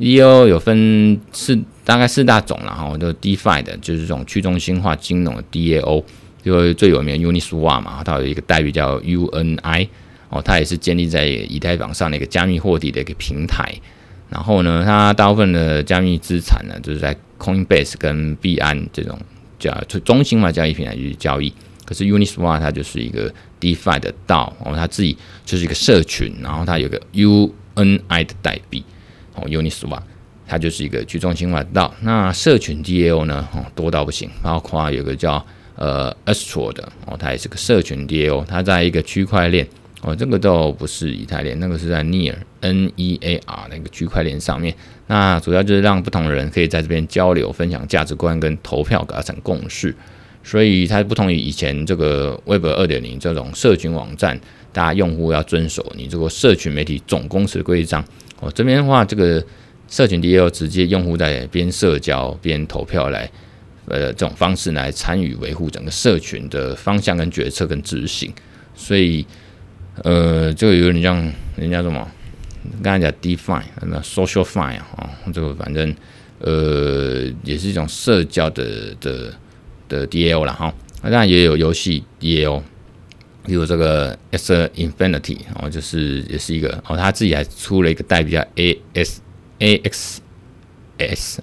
[0.00, 2.98] DAO 有分四，大概四大种了哈。
[2.98, 6.02] 就 DeFi 的，就是这种去中心化金融的 DAO，
[6.42, 9.86] 就最有名的 Uniswap 嘛，它有一个代币叫 UNI。
[10.32, 13.70] 哦，它也是建立在以太坊上的一个加密货币的一个平台。
[14.30, 19.18] 然后呢，它大部分的加密资产呢，就是在 Coinbase 跟币安这种
[19.58, 19.70] 叫
[20.02, 21.52] 中心化交易平台去交易。
[21.84, 25.14] 可是 Uniswap 它就是一个 DeFi 的道，哦，它自己
[25.44, 28.82] 就是一个社群，然后它有个 UNI 的代币，
[29.34, 30.00] 哦，Uniswap
[30.46, 31.92] 它就是一个去中心化的道。
[32.00, 39.68] 那社群 DAO 呢，哦，多到不行，包括有个叫呃 Astro 的，哦，它也是个社群 DAO，它在一个区块链。
[40.04, 44.74] 哦，这个倒不是以太链，那个是在 Near N E A R 那个区块链上面。
[45.06, 49.94] 那主要就是让不同的人可以在这边交流、分享价值观跟投票达成共识。
[50.42, 54.36] 所以它不同于以前这个 Web 二点零这种社群网站，
[54.72, 58.04] 大家用户要遵守你这个社群媒体总公司的规章。
[58.40, 59.40] 哦，这边的话，这个
[59.86, 63.30] 社群 DAO 直接用户在边社交边投票来，
[63.86, 68.32] 呃，这种方式来参与维护整个社群的方向跟决策跟执行。
[68.74, 69.24] 所以。
[70.02, 72.10] 呃，这个有点像人家什么，
[72.82, 75.94] 刚才讲 define，那 Social Fine 啊，这个反正
[76.38, 79.34] 呃也是一种社交的的
[79.88, 80.72] 的 DAO 了哈。
[81.02, 82.62] 那当然也有游戏 DAO，
[83.44, 89.18] 比如这个 Axie Infinity，然哦，就是也是一个哦，他自己还出了一个代币叫 AS
[89.58, 90.18] AXS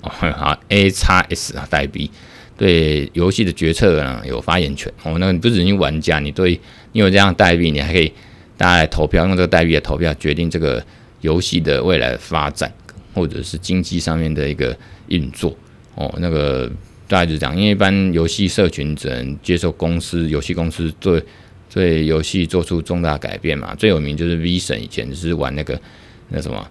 [0.01, 2.09] 哦， 好 A 叉 S 啊代币，
[2.57, 5.17] 对游戏的决策呢有发言权哦。
[5.19, 6.59] 那你不只是玩家，你对
[6.93, 8.11] 你有这样代币，你还可以。
[8.59, 10.83] 大家来投票，用这个代币来投票，决定这个
[11.21, 12.69] 游戏的未来的发展，
[13.13, 15.55] 或者是经济上面的一个运作。
[15.95, 16.69] 哦，那个
[17.07, 21.23] 大概就是这样，因为一般游戏社群只能接受公司游戏公司对
[21.73, 23.73] 对游戏做出重大改变嘛。
[23.75, 25.79] 最有名就是 V 神以前就是玩那个
[26.27, 26.67] 那什么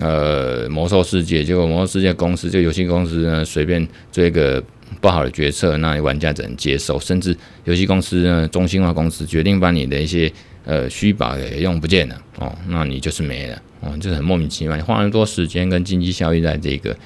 [0.00, 4.62] 呃魔兽世界，结果魔兽世界公司这个游戏公司呢随便做一个
[5.00, 10.32] 不好的决策，那玩家只能接受，甚至游戏公司呢中心化公司决定把你的一些
[10.64, 14.74] 呃，虚宝也用不见了哦，那你就是没了哦，就是很莫名其妙。
[14.76, 16.96] 你花那么多时间跟经济效益在这个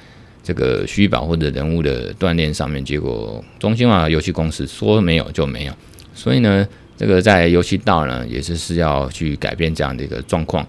[0.42, 5.72] 这个虚宝或者人物的锻炼上面，结果中心化游戏公司说没有就没有。
[6.14, 6.66] 所以呢，
[6.96, 10.66] 这个在游戏道呢，也是是要去改变这样的一个状况。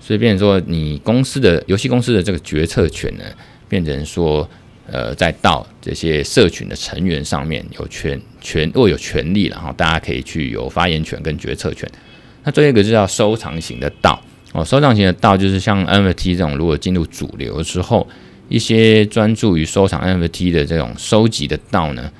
[0.00, 3.22] 所以变成说，你公司的游戏公司的这个决策权呢，
[3.68, 4.48] 变成说，
[4.88, 11.88] 呃，在道这些社群的成员上面有权权握有权利，然后大家可以去有发言权跟决策权。
[12.44, 14.20] 那最后一个就叫收藏型的道
[14.52, 18.06] 哦，收藏型的道就是像 NFT 这种，如果进入主流之后，
[18.48, 22.10] 一些专注于收藏 NFT 的这种收集的道呢，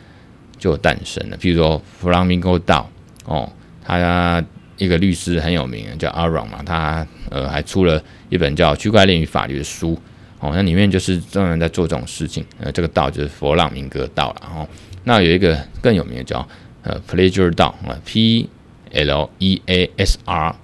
[0.59, 1.37] 就诞生了。
[1.37, 2.89] 譬如说 Flamingo 道
[3.27, 3.51] 哦，
[3.85, 4.43] 他
[4.79, 10.01] 一个律师很有名，叫 Aaron 嘛，他呃还出了一本叫《区块链与法律》的书
[10.41, 12.45] 哦，那里面就是专门在做这种事情。
[12.59, 14.43] 呃，这个道就是佛朗明哥道了。
[14.57, 14.67] 哦，
[15.05, 16.49] 那有一个更有名的叫
[16.83, 18.49] 呃 Pleasure 道啊，P
[18.93, 20.55] L E A S R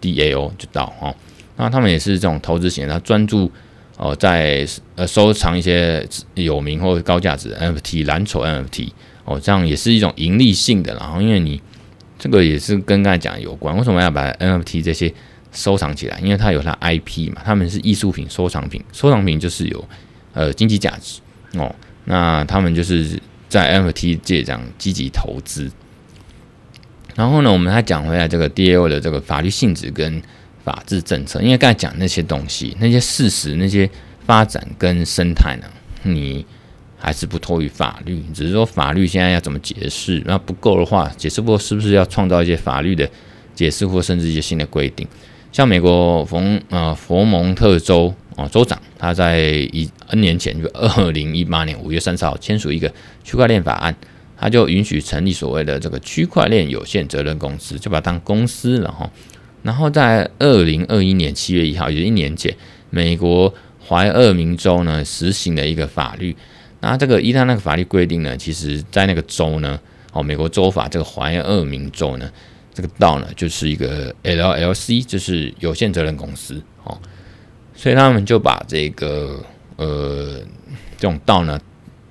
[0.00, 1.14] D A O 就到哦。
[1.56, 3.50] 那他们也是这种投资型，他专注
[3.96, 8.90] 哦在呃收藏一些有名或者高价值 NFT 蓝筹 NFT
[9.24, 10.94] 哦，这样也是一种盈利性的。
[10.94, 11.60] 然后，因为你
[12.18, 15.12] 这个也是跟刚才讲有关，为什么要把 NFT 这些？
[15.54, 19.84] 收藏起来，因为它有它 IP 嘛，他们是艺术品收藏品，收藏品就是有
[20.32, 21.20] 呃经济价值
[21.58, 21.76] 哦。
[22.06, 25.70] 那他们就是在 NFT 界这样积极投资。
[27.14, 30.22] 然后呢，我们还讲回来这个 DAO 的这个法律性质跟
[30.64, 33.88] 法治政策，因为刚才讲那些东西，那些事实、那些
[34.24, 35.66] 发展跟生态呢，
[36.02, 36.44] 你
[36.98, 43.08] 还是不脱于法律，只是说法律现在要怎么解释，那不够的话，解释不够是不是要创造一些法律的
[43.54, 45.06] 解释或甚至一些新的规定？
[45.50, 49.38] 像美国佛呃佛蒙特州啊州长，他在
[49.72, 52.90] 一 N 年前就二零一八年五月三十号签署一个
[53.22, 53.94] 区块链法案，
[54.42, 59.10] 他就允许成立所谓的这个区块链有限责任公司，就把它当公司，了哈
[59.62, 62.54] 然后在二零二一年七月一号，也就是一年前，
[62.90, 63.54] 美国
[63.88, 66.36] 怀俄明州呢实行了一个法律，
[66.80, 69.80] 那这个一旦那个法律规定呢，其实在那个州呢，
[70.12, 72.30] 哦美国州法这个怀俄明州呢。
[72.74, 76.98] 这个道呢，就是一个 LLC，就是有限责任公司哦，
[77.76, 79.44] 所以他们就把这个
[79.76, 80.40] 呃
[80.96, 81.60] 这种道呢，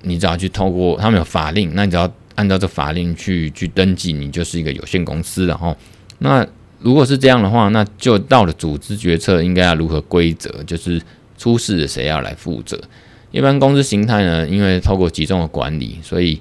[0.02, 5.76] 你只要去透过他们有法令，那你只要按照这法令去去登记，你就是一个有限公司了哈。
[6.18, 6.46] 那
[6.80, 11.00] 如果是这样的话，那就到了组织决策应该要如何规则，就是
[11.36, 12.80] 出事的谁要来负责？
[13.30, 16.40] 一般公司形态呢，因为透过集中的管理，所以。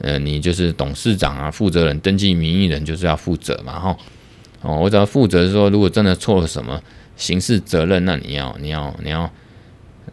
[0.00, 3.96] 呃，你就是董事长啊，负责人、登记名义人就是要负责嘛，哈，
[4.62, 6.82] 哦，我只要负责说，如果真的错了什么
[7.16, 9.30] 刑事责任，那你要、你要、你要、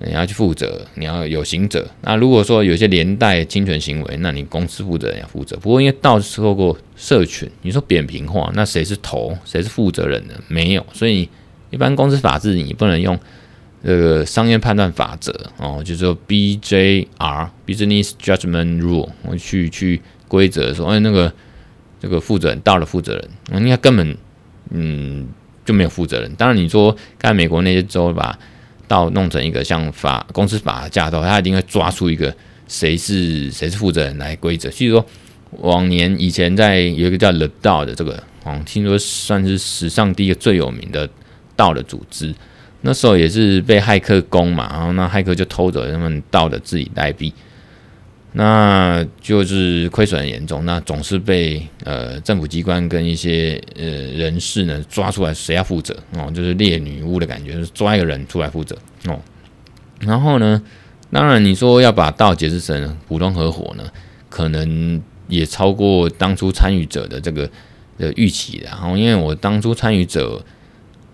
[0.05, 1.87] 你要去负责，你要有行者。
[2.01, 5.55] 那如果说有些连带侵权行为，那你公司负责人要负责。
[5.57, 10.33] 不过因为到时候过社群，你说扁平化，那谁是头，谁是负责人呢？
[10.47, 11.27] 没有，所以
[11.69, 13.19] 一般公司法治你不能用。
[13.81, 21.31] 这个商业判断法则哦，就是说 BJR（Business Judgment Rule），我去去规则说，哎，那个
[21.97, 24.17] 这个负责人道的负责人，应该根本
[24.71, 25.29] 嗯
[25.63, 26.29] 就没有负责人。
[26.35, 28.37] 当然，你说刚才美国那些州吧
[28.89, 32.35] 到弄成一个像法公司法的架构，他一定会抓出一个
[32.67, 34.67] 谁是谁是负责人来规则。
[34.69, 35.05] 譬如说，
[35.59, 41.07] 往年以前在有一个叫 L 道的这个，嗯，听说算是史上第一个最有名的
[41.55, 42.33] 道的组织。
[42.81, 47.33] 那时候也是被骇客攻嘛，然后那骇客就偷走他们道的自己代币，
[48.33, 56.31] 那就是亏损很严重，那总是被呃政府机关跟一些呃人士呢抓出来，谁要负责哦？
[56.33, 59.19] 就是猎女巫的感觉，就是抓一个人出来负责哦。
[59.99, 60.61] 然后呢，
[61.11, 63.83] 当然你说要把道解释成普通合伙呢，
[64.29, 67.49] 可能也超过当初参与者的这个
[67.97, 68.65] 的预期的。
[68.65, 70.43] 然后因为我当初参与者。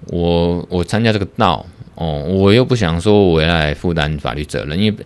[0.10, 5.06] 我我参加这个道哦，我又不想说我要来负担法律责任，因为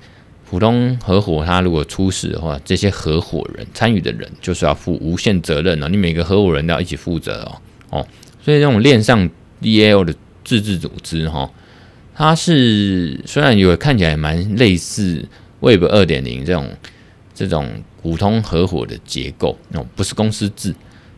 [0.49, 7.61] 普通合伙他如果出事的话，这些合伙人参与的人就是要负无限责任了，你每个合伙人都要一起负责哦
[7.99, 8.07] 哦，
[8.43, 9.29] 所以这种链上
[9.61, 11.49] DAO 的自治组织哈，
[12.15, 15.23] 它是虽然有看起来蛮类似
[15.59, 16.67] Web 二点零这种
[17.35, 17.69] 这种
[18.01, 20.73] 普通合伙的结构哦，不是公司制，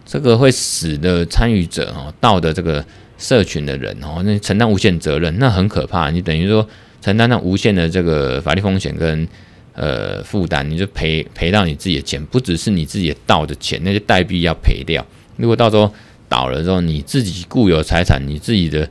[0.06, 2.84] 这个会使得参与者哦道的这个。
[3.17, 6.10] 社群的人哦，那承担无限责任，那很可怕。
[6.10, 6.67] 你等于说
[7.02, 9.28] 承担上无限的这个法律风险跟
[9.74, 15.06] 呃负担，你就赔赔到你自己的钱，不只是你自己的道的钱，那些代币要赔掉。
[15.38, 15.92] 如果到时候
[16.30, 18.88] 倒了之后，你自己固有财产，你自己的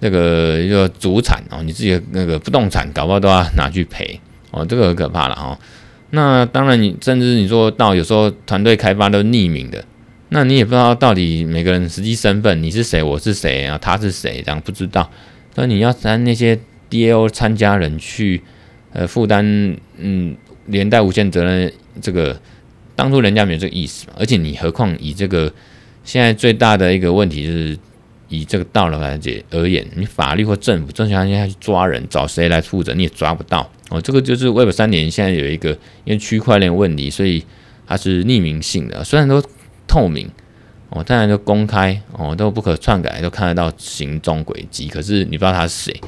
[0.00, 4.20] 那个一个祖产哦，你自己的那个不动产，搞不好都要拿去赔
[4.50, 5.56] 哦，这个很可怕了哦。
[6.10, 9.82] 那当然，你甚至你说到有时候团队开发都匿名的。
[10.34, 15.10] 那你也不知道到底每个人实际身份，你是谁，我是谁啊，他是谁，这样不知道。
[15.54, 16.58] 那你要让那些
[16.92, 18.42] DAO 参加人去，
[18.92, 20.36] 呃，负担，嗯，
[20.66, 21.72] 连带无限责任，
[22.02, 22.38] 这个
[22.94, 24.06] 当初人家没有这个意思。
[24.18, 25.52] 而且你何况以这个
[26.04, 27.78] 现在最大的一个问题就是，
[28.28, 33.70] 以这个道德环节而言，你法律或政府正想要去抓人，找谁来负责，你也抓不到。
[33.88, 35.70] 哦，这个就是 Web 三点现在有一个
[36.04, 37.42] 因为区块链问题，所以
[37.86, 39.42] 它是匿名性的，虽然都。
[39.88, 40.26] 透明
[40.88, 44.88] 哦，当然就公开哦，都不可篡改，都看得到行踪轨迹。
[44.88, 46.00] 可是你不知道他是谁，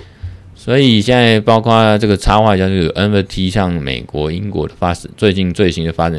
[0.65, 6.19] 所以现在包括这个插画家就有 NFT，像美国、英国的发，最近最新的发展，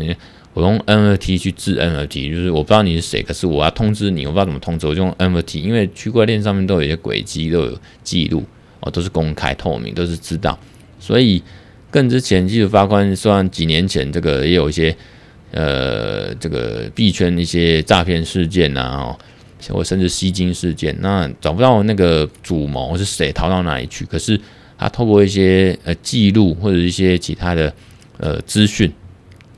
[0.54, 8.44] 我用 NFT 去治 NFT，就是我不知道你是谁，可是我要通知你，我不知道怎么通知，我就用 NFT，因为区块链上面都有一些轨迹，都有记录
[8.82, 10.56] 哦，都是公开透明，都是知道。
[11.00, 11.42] 所以
[11.90, 14.96] 更之前，技术法官虽然几年前这个也有一些
[15.54, 19.18] 呃这个币圈一些诈骗事件呐，哦，
[19.70, 24.06] 或甚至吸金事件，那找不到那个主谋是谁，逃到哪里去？
[24.06, 24.40] 可是
[24.78, 27.74] 他透过一些呃记录或者一些其他的
[28.18, 28.92] 呃资讯。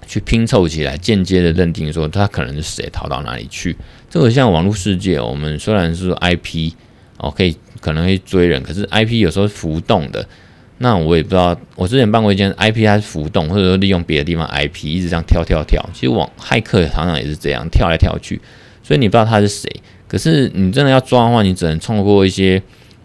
[0.09, 3.75] 去拼凑起来，间接的认定说他可能是谁逃到哪里去。
[4.09, 6.71] 这个像网络世界，我们虽然是说 IP
[7.17, 10.25] 哦，可以可能会追人，可是 IP 有时候是浮动的。
[10.77, 15.85] 那我也不知道，我之前办过一件 IP，它是浮动，或者说利用别的地方 IP 一直这样跳跳跳。
[15.93, 18.39] 其实网骇客常常也是这样跳来跳去，
[18.87, 19.69] 所以你不知道他是谁。
[20.07, 22.61] 可是你真的要抓的话，你只能通过一些，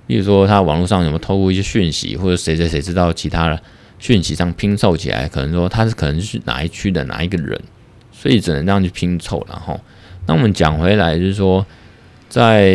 [0.06, 3.60] 比如说他网络上有没有透过一些讯息，或者谁谁谁知道其他的。
[3.98, 7.60] 讯息上拼凑起来，可能说他是可能是哪一区的哪一个人，
[8.10, 9.46] 所以只能这样去拼凑。
[9.48, 9.80] 然后，
[10.26, 11.64] 那我们讲回来就是说，
[12.28, 12.72] 在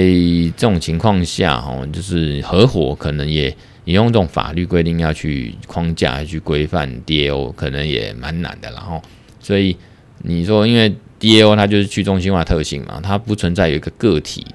[0.55, 3.53] 这种情况下，哈，就是合伙可能也
[3.83, 8.71] 你用这种法律规定要去框架去规范 DAO，可能也蛮难的。
[8.71, 9.01] 然后，
[9.41, 9.75] 所以
[10.19, 14.45] 你说，因为 DAO 它就是去中心化特性嘛，它不存在有一个个体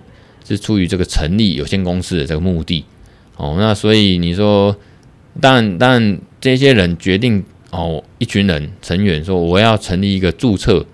[0.47, 2.85] 是出于这个成立有限公司的这个目的。
[3.37, 4.77] 哦，那所以你说，
[5.41, 10.85] 但但，这些人决定哦，一群人成员说我要成立一个注册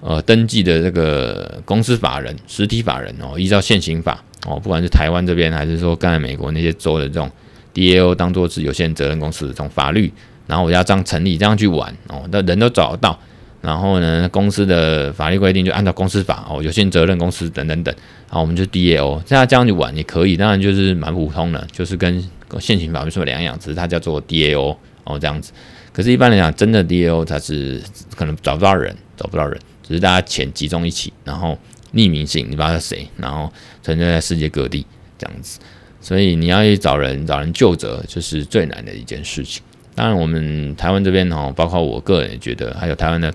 [0.00, 7.30] 呃登记的这个公司法人实体法人哦，依照现行法哦，不管是台湾这边还是说刚才美国那些州的这种
[7.74, 10.12] DAO 当做是有限责任公司的这种法律，
[10.46, 13.18] 然后我要这样成立这样去玩哦，那人都找得到，
[13.64, 17.94] 然后呢公司的法律规定就按照公司法哦，有限责任公司等等等，
[18.28, 22.22] 然后我们就 DAO 现在这样去玩也可以，当然就是蛮普通的，就是跟。
[22.60, 25.52] 现行法没什么两样，只是它叫做 DAO 哦这样子。
[25.92, 27.82] 可是，一般来讲，真的 DAO 它是
[28.14, 31.58] 可能找不到人，找不到人，只是大家钱集中一起，然后
[31.94, 33.52] 匿名性，你不知道是谁，然后
[33.82, 34.86] 存在在世界各地
[35.18, 35.58] 这样子。
[36.00, 39.60] 所以你要去找人，找人就责，就是最难的一件事情。
[39.96, 43.34] 当然，我们台湾这边哦，包括我个人也觉得，还有台湾的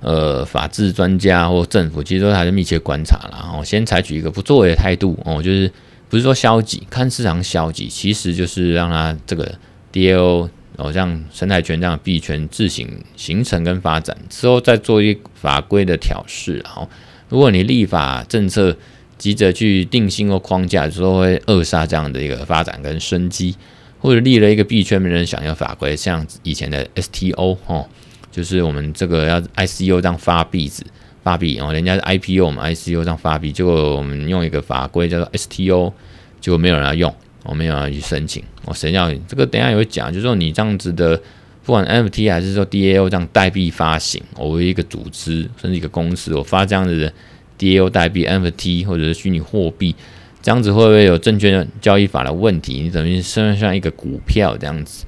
[0.00, 5.70] 呃法治专家或政府，其实都还是密切观察啦，然后先采取一个不作为的态度哦，就是。
[6.10, 9.54] 不是说消极看市场消极，其实就是让它这个
[9.92, 16.62] DAO 哦，像生态圈这样币圈自行形成跟发展之后，再做一法规的调试。
[16.64, 16.88] 然后，
[17.28, 18.74] 如果你立法政策
[19.18, 23.54] 急着去定性或框架，有时候会扼杀这样的一个发展跟生机。
[24.00, 27.86] 或者立了一个币圈没人想要法规，像以前的 STO 哦，
[28.30, 30.84] 就是我们这个要 ICO 这样发币子。
[31.20, 35.92] 发币哦，人家是 IPO 我们 ICO 上发币，结果我们用一个法规叫做 STO，
[36.40, 37.14] 结果没有人要用，
[37.44, 38.42] 我没有人去申请。
[38.64, 39.44] 我谁要这个？
[39.44, 41.20] 等下也会讲，就是说你这样子的，
[41.64, 47.12] 不管 NFT 还是说 DAO 这样代币发行，我为一个组织甚至一个公司，我发这样子的
[47.58, 49.94] DAO 代币 NFT 或者是虚拟货币，
[50.40, 52.80] 这样子会不会有证券交易法的问题？
[52.80, 55.04] 你等于身上一个股票这样子，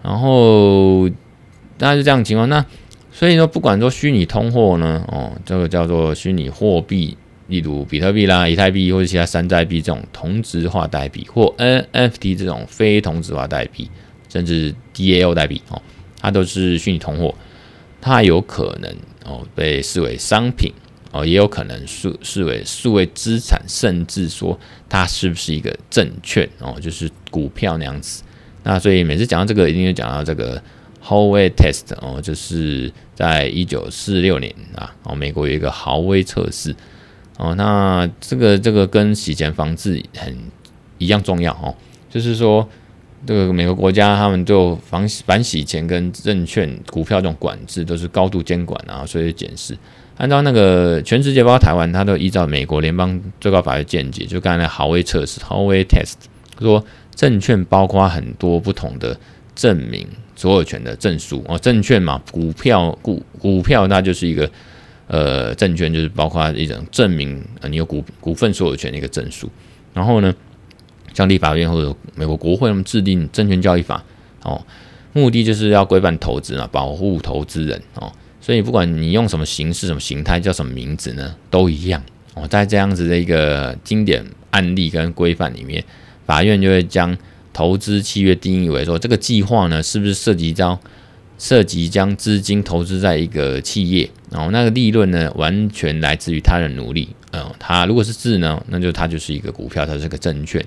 [0.00, 1.10] 然后
[1.78, 2.64] 大概是这样情况，那。
[3.12, 7.16] 所以说，不管说虚拟通货呢，哦，这个叫做虚拟货币，
[7.46, 13.90] 例如比特币啦、以太币或者其他山寨币这种同质化代币，或 NFT 这种非同质化代币，
[14.28, 15.80] 甚至 DAO 代币哦，
[16.20, 17.34] 它都是虚拟通货，
[18.02, 20.70] 它有可能哦被视为商品
[21.10, 24.60] 哦，也有可能视视为数位资产，甚至说
[24.90, 28.22] 它是不是一个证券哦，就是股票那样子。
[28.62, 30.62] 那所以每次讲到这个，一定就讲到这个。
[31.08, 36.74] Howey Test 哦，就是在一九四六年啊，哦，美国有一个豪威测试
[37.38, 40.36] 哦，那这个这个跟洗钱防治很
[40.98, 41.74] 一样重要哦，
[42.10, 42.68] 就是说
[43.24, 49.76] 这个美国国家他们就防反洗钱跟证券股票这种管制都是高度监管啊，所以检视
[50.16, 56.14] 按照那个全世界包括台湾，它都依照美国联邦最高法院见解，就刚才那豪威测试 Howey Test
[56.58, 56.84] 说
[57.14, 59.18] 证券包括很多不同的
[59.54, 60.08] 证明。
[60.36, 64.48] 所有权的证书哦，证券嘛，股票股股票那就是一个
[65.06, 69.50] 呃证券，就是包括一种证明呃你有股股份所有权的一个证书。
[69.94, 70.32] 然后呢，
[71.14, 74.04] 像立法院或者美国国会他们制定证券交易法
[74.42, 74.62] 哦，
[75.14, 78.12] 目的就是要规范投资嘛，保护投资人哦。
[78.38, 82.02] 所以不管你用什么形式、什么形态、叫什么名字呢，都一样
[82.34, 82.46] 哦。
[82.46, 85.82] 在这样子的一个经典案例跟规范里面，
[86.26, 87.16] 法院就会将。
[87.56, 90.78] 投资契约定义为说，这个计划呢，是不是涉及将
[91.38, 97.08] 涉及将资金投资在一个企业，然后那个利润呢，完全来自于他的努力。
[97.32, 100.62] 嗯，他如果是字呢，那就它就是一个股票，它是个证券。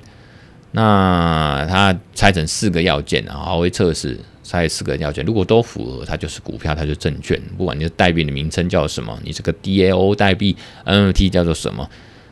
[0.72, 7.40] 那它拆成四个要件，然后会测试拆四个要件，如果都符合，它就是股票，它就证券。
[7.56, 11.88] 不管你的代币的名称叫什么，你这个 DAO 代币 NFT 叫做什么。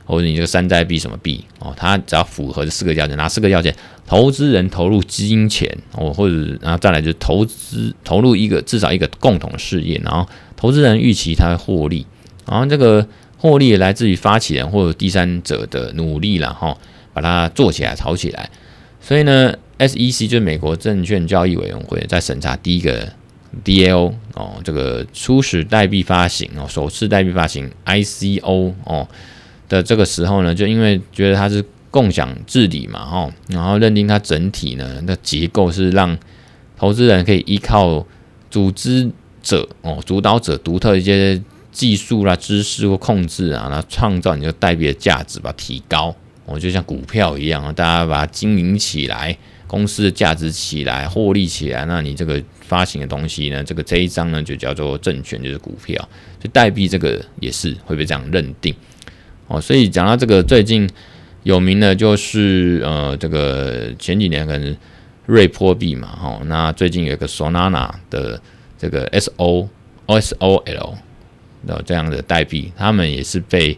[0.07, 3.75] 或者你这个山寨币什么币哦，它只要符合这四个要件，哪四个要件？
[4.07, 12.07] 投资人投入金钱哦，或者然后再来就是投资投入一个至少一个共同事业，然后投资人预期他会获利，
[12.45, 13.05] 然后这个
[13.37, 16.77] 获利来自于发起人或者第三者的努力了哈，
[17.11, 18.49] 把它做起来炒起来。
[19.01, 23.07] 所以呢，SEC 就是美国证券交易委员会在审查第一个
[23.65, 29.07] DAO 哦，这个初始代币发行哦，首次代币发行 ICO 哦
[29.69, 31.63] 的这个时候呢，就因为觉得它是。
[31.89, 36.15] 共享治理嘛，吼，然后认定它整体呢，的结构是让
[36.77, 38.05] 投资人可以依靠
[38.51, 39.09] 组织
[39.41, 41.41] 者哦，主导者独特的一些
[41.71, 46.13] 技术啦、知识或控制啊，然后创造你这个代币的价值，把它提高。
[46.45, 55.97] 哦，就像股票一样，大家把它经营起来，公司的价值起来，获利起来，那你这个发行的东西呢，这个这一张呢就叫做证券，就是股票。
[56.39, 58.75] 所以代币这个也是会被这样认定。
[59.47, 60.89] 哦，所以讲到这个最近。
[61.43, 64.75] 有名的就是呃，这个前几年可能
[65.27, 68.41] 瑞波币嘛，哈，那最近有一个 Solana 的
[68.77, 69.69] 这个 S O
[70.07, 70.93] O S O L
[71.65, 73.77] 的这样的代币，他们也是被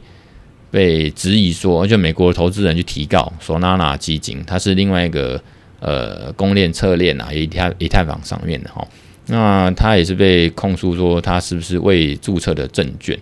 [0.72, 5.39] 被质疑说，而且美国投资人去提告 Solana 基金，它是另外一个
[5.80, 8.88] 呃公链侧链啊，以太以太坊上面的哈，
[9.28, 13.20] 那它也是被控诉说它是不是未注册的证券。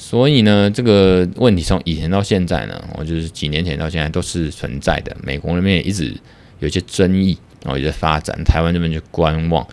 [0.00, 5.14] 所以呢，这个问题从以前到现在呢，我就是几年前到现在都是存在的。
[5.22, 6.16] 美国那边也一直
[6.60, 8.40] 有些争议，然后也在发展。
[8.44, 9.66] 台湾这边就观望。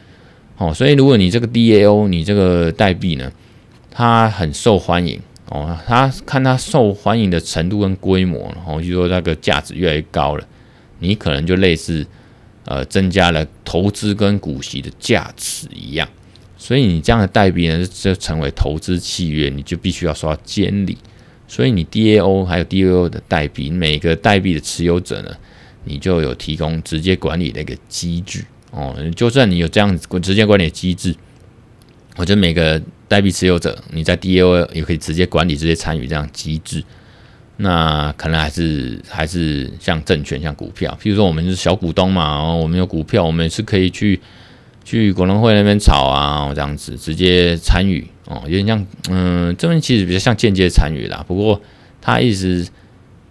[0.57, 3.31] 哦，所以如果你这个 DAO，你这个代币呢，
[3.91, 10.43] 它很受欢迎哦，它看它受欢迎的程度跟规模，然后就说那个价值越来越高了，
[10.99, 12.07] 你可能就类似
[12.65, 16.09] 呃增加了投资跟股息的价值一样。
[16.65, 20.97] 所以你这样的代币呢，就成为投资契约，你就必须要受到监理。
[21.47, 25.29] 所以你 DAO 还有 DAO 的代币，每个代币的持有者呢，
[25.83, 28.95] 你就有提供直接管理的一个机制哦。
[29.15, 31.15] 就算你有这样直接管理的机制，
[32.15, 36.83] 我觉得每个代币持有者，你在 DAO 也可以直接管理、直接参与这样机制。
[37.57, 44.19] 那可能还是还是像证券、像股票，譬如说我们是小股东嘛，哦，我们有股票，我们是可以去。
[44.85, 51.25] 去股东会那边吵啊，这样子直接参与哦，有点像，嗯，这边其实比较像间接参与啦。
[51.27, 51.59] 不过
[51.99, 52.63] 他意思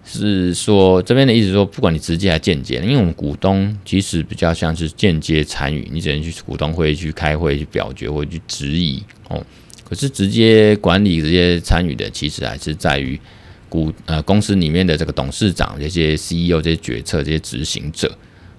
[0.05, 9.41] 是说，这边的意思说，不管你直接还间接，因为我们股东其实比较像是间接参与，你只能去股东会去开会去表决或去质疑哦。
[9.89, 13.17] 可是直接管理、直接参与的，其实还是在于
[13.69, 18.13] 股呃公司里面的这个董事长、这些 CEO、这些决策、这些执行者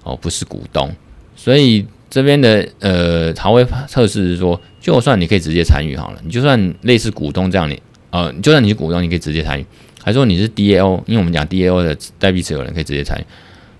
[0.04, 0.90] 哦，不是股东，
[1.36, 1.86] 所以。
[2.16, 7.78] 这边的呃，豪威测试是说，就算你可以直接参与好了，你就算类似股东这样，你
[8.10, 9.66] 呃，就算你是股东，你可以直接参与，
[10.02, 13.26] 还说你是 DAO，因为我们讲 DAO 的代币持有人可以直接参与，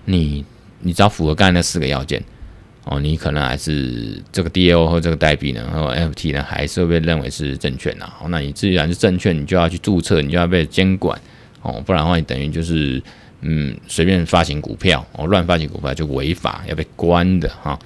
[0.04, 0.44] 你
[0.82, 2.22] 你只要符合刚才那四个要件
[2.84, 8.04] 哦，你可能还是这个 DAO 或这个代币呢，或 NFT 呢，还是会被认为是证券呐。
[8.20, 11.18] 哦，那你既然是证券，你就要去注册，你就要被监管
[11.62, 13.02] 哦，不然的话，你等于就是
[13.40, 17.78] 嗯，随便发行股票哦，乱发行股票就违法，要被关的哈。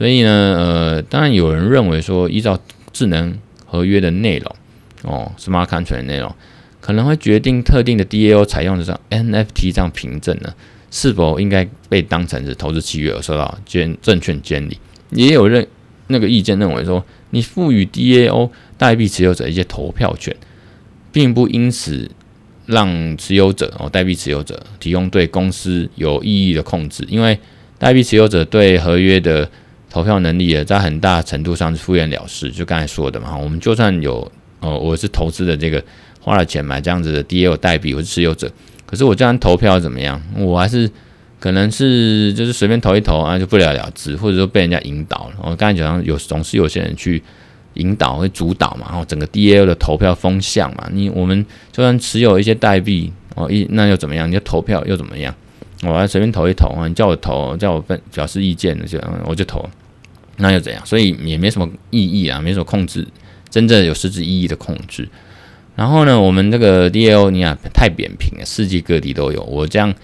[0.00, 2.58] 所以呢，呃，当然有人认为说，依照
[2.90, 4.56] 智能合约的内容，
[5.02, 6.34] 哦，smart contract 内容，
[6.80, 10.54] 可能会决定特定的 DAO 采用的这 NFT 这样凭证呢，
[10.90, 14.78] 是否应该被当成是投资契约而受到监证券监理。
[15.10, 15.66] 也有认
[16.06, 18.48] 那个意见认为说，你赋予 DAO
[18.78, 20.34] 代币持有者一些投票权，
[21.12, 22.10] 并不因此
[22.64, 27.38] 让持有者哦，代币持有者提供对公司有意义的控制，因为
[27.78, 29.46] 代币持有者对合约的
[29.90, 32.50] 投票能力也在很大程度上是敷衍了事。
[32.50, 34.30] 就刚才说的嘛，我们就算有
[34.60, 35.82] 哦，我是投资的这个
[36.20, 38.50] 花了钱买这样子的 DAO 代币，我是持有者，
[38.86, 40.22] 可是我这样投票怎么样？
[40.36, 40.88] 我还是
[41.40, 45.34] 可能是就是随便投一投啊，就不了了之，或者说被人家引导了。
[45.42, 47.22] 我刚才讲有总是有些人去
[47.74, 54.28] 引导、会主导嘛，然后整个 DAO 的投票风向嘛，你我们就算持有一些代币哦，一那又怎么样？
[54.28, 55.34] 你就投票又怎么样？
[55.82, 59.66] 我还随便投一投啊，你叫我投，叫我分表示意见的就我就投。
[60.40, 60.84] 那又怎样？
[60.84, 63.06] 所以也没什么意义啊，没什么控制，
[63.48, 65.08] 真正有实质意义的控制。
[65.76, 69.42] 然后呢，我们这个 DAO 你看太扁平了，世界各地都有。
[69.44, 69.94] 我这样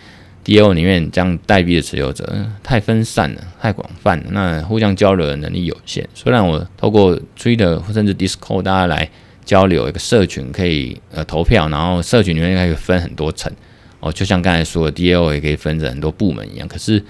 [0.45, 6.09] DAO 里面这样代币的持有者太分散了，太广泛了，那互相交流的能力有限。
[6.15, 9.11] 虽然我透过 Twitter 甚至 Discord 大家来
[9.45, 13.53] 交流，一个社群可以呃投票，然后社群里面可以分很多层
[14.01, 16.67] 哦，就像刚才说的 DAO 也可以分成很多部门一样。
[16.69, 17.03] 可是。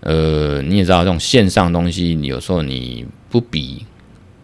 [0.00, 3.84] 呃，你也知道，这种线上东西，你有时候你不比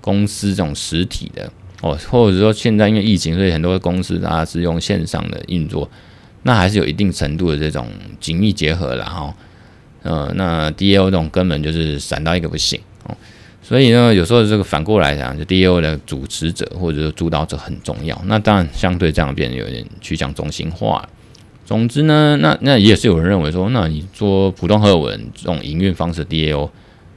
[0.01, 1.51] 公司这种实体的
[1.83, 5.91] 哦，或者说现在因为疫情，所以很多公司它是用线上的运作，
[6.43, 7.89] 那还是有一定程度的这种
[8.21, 9.35] 紧密结合了哈。
[10.03, 13.17] 呃，那 DAO 这种根本就是闪到一个不行哦。
[13.63, 18.21] 所以呢，有时候这个反过来讲，就 DAO 的主持者或者说主导者很重要。
[18.27, 21.09] 那当然，相对这样变得有点趋向中心化了。
[21.67, 26.71] 总之呢，那那也是有人认为说，那你做普通合伙人这种营运方式 DAO，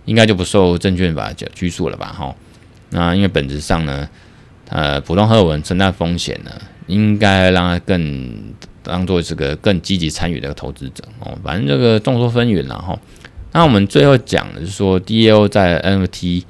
[0.06, 2.08] 应该就不受证券法拘束了吧？
[2.08, 2.36] 哈，
[2.90, 4.10] 那因为本质上呢，
[4.70, 6.52] 呃，普通合伙人承担风险呢，
[6.88, 8.36] 应该让他更
[8.82, 11.38] 当做这个更积极参与的投资者哦。
[11.44, 13.00] 反正这个众说纷纭了哈。
[13.52, 16.44] 那我们最后讲的是说，DAO 在 NFT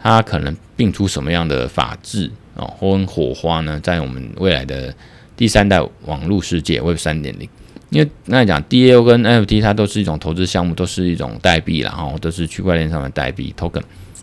[0.00, 3.80] 它可能并出什么样的法治哦，或火花呢？
[3.80, 4.94] 在我们未来的
[5.36, 7.48] 第三代网络世界 Web 三点零，
[7.90, 13.82] 因为那讲 DAO 跟 NFT 它都是一种投资项目，都是一种代币，然后都是区块链上的代币 token。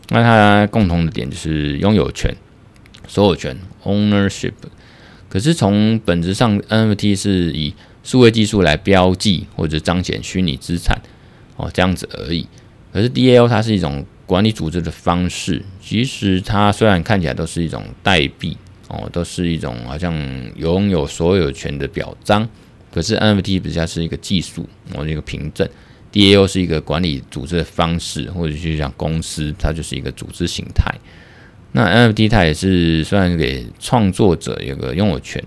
[0.10, 2.36] 那它共同的点就是拥有权、
[3.08, 4.54] 所有权 ownership。
[5.30, 11.00] 可是从本质上，NFT 是以数位技术来标记或者彰显虚拟资产。
[11.56, 12.48] 哦，这样子而已。
[12.92, 18.58] 可是 DAO 它是一种管理组织的方式，其实它虽然看起来都是一种代币，
[18.92, 20.14] 哦，都是一种好像
[20.56, 22.48] 拥有所有权的表彰。
[22.94, 25.68] 可是 NFT 比较是一个技术，哦，一个凭证。
[26.12, 30.94] DAO 是一个管理组织的方式，或者就像公司，它就是一个组织形态。
[31.72, 35.44] 那 NFT 它也是虽然给创作者有个拥有权，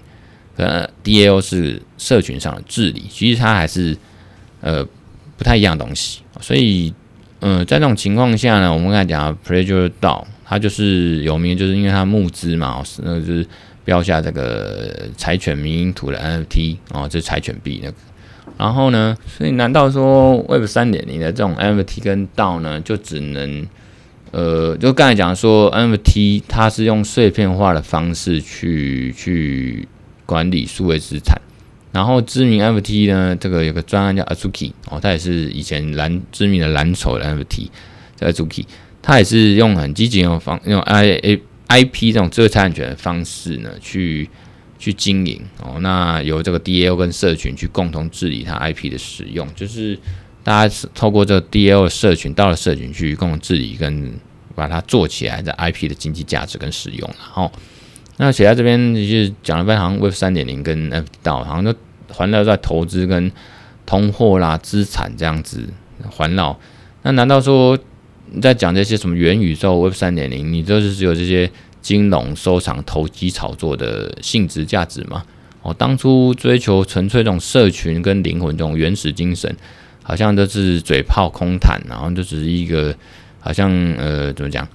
[0.56, 3.96] 呃，DAO 是社群上的治理，其实它还是
[4.60, 4.86] 呃。
[5.36, 6.94] 不太一样的东西，所以，
[7.40, 13.46] 嗯、呃，在这种情况下呢，我们刚才讲 Pledger DAO，它就是有名，就是因为它募资嘛，是那就是
[13.84, 17.96] 标下这个柴犬民营图的 NFT 哦，这是柴犬币那个。
[18.56, 23.66] 然后呢，所以难道说 Web 三点零的这种 NFT 跟 DAO 呢，就只能，
[24.30, 29.88] 呃，就刚才讲说 NFT 它是用碎片化的方式去去
[30.24, 31.40] 管理数位资产。
[31.90, 37.68] 然后知名 NFT 呢，这个有个专案叫 Azuki 哦，它也是以前蓝知名的蓝筹的 NFT，
[38.16, 38.64] 叫 Azuki，
[39.04, 44.30] 它也是用很积极的方，用 I A I P 这种知识产权的方式呢，去
[44.78, 45.76] 去经营哦。
[45.80, 49.98] 那由这个 D L 跟社群去共同治理它 I P 的使用，就是
[50.42, 54.14] 大家是透过这个 D L 社群到了社群去共同治理跟
[54.54, 57.52] 把它做起来的 I P 的经济价值跟使用，然后。
[58.16, 61.74] 那写在这边就是讲了半行 Web 三点零跟 NFT 道，好像都
[62.12, 63.32] 环绕在投资跟
[63.84, 65.68] 通货啦、资产这样子
[66.08, 66.56] 环绕。
[67.02, 67.76] 那难道说
[68.34, 71.48] 你在讲这些什么元宇宙 Web 三点零，你就是只有这些
[71.80, 75.24] 金融、收藏、投机、炒作的性质价值吗？
[75.62, 79.56] 哦，当初追求纯粹这种社群跟灵魂这种原始精神，
[80.02, 82.94] 好像都是嘴炮空谈，然后就只是一个
[83.40, 84.66] 好像呃怎么讲？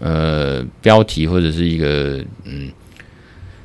[0.00, 2.70] 呃，标题或者是一个嗯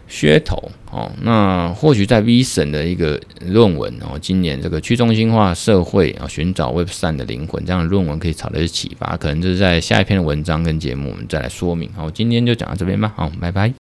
[0.09, 11.89] 噱头哦，那或许在 V 神的一个论文哦，今年这个去中心化社会啊，寻找 Web 三的灵魂这样的论文可以找到一些启发，可能就是在下一篇的文章跟节目我们再来说明。
[11.93, 13.73] 好，今天就讲到这边吧，好，拜拜。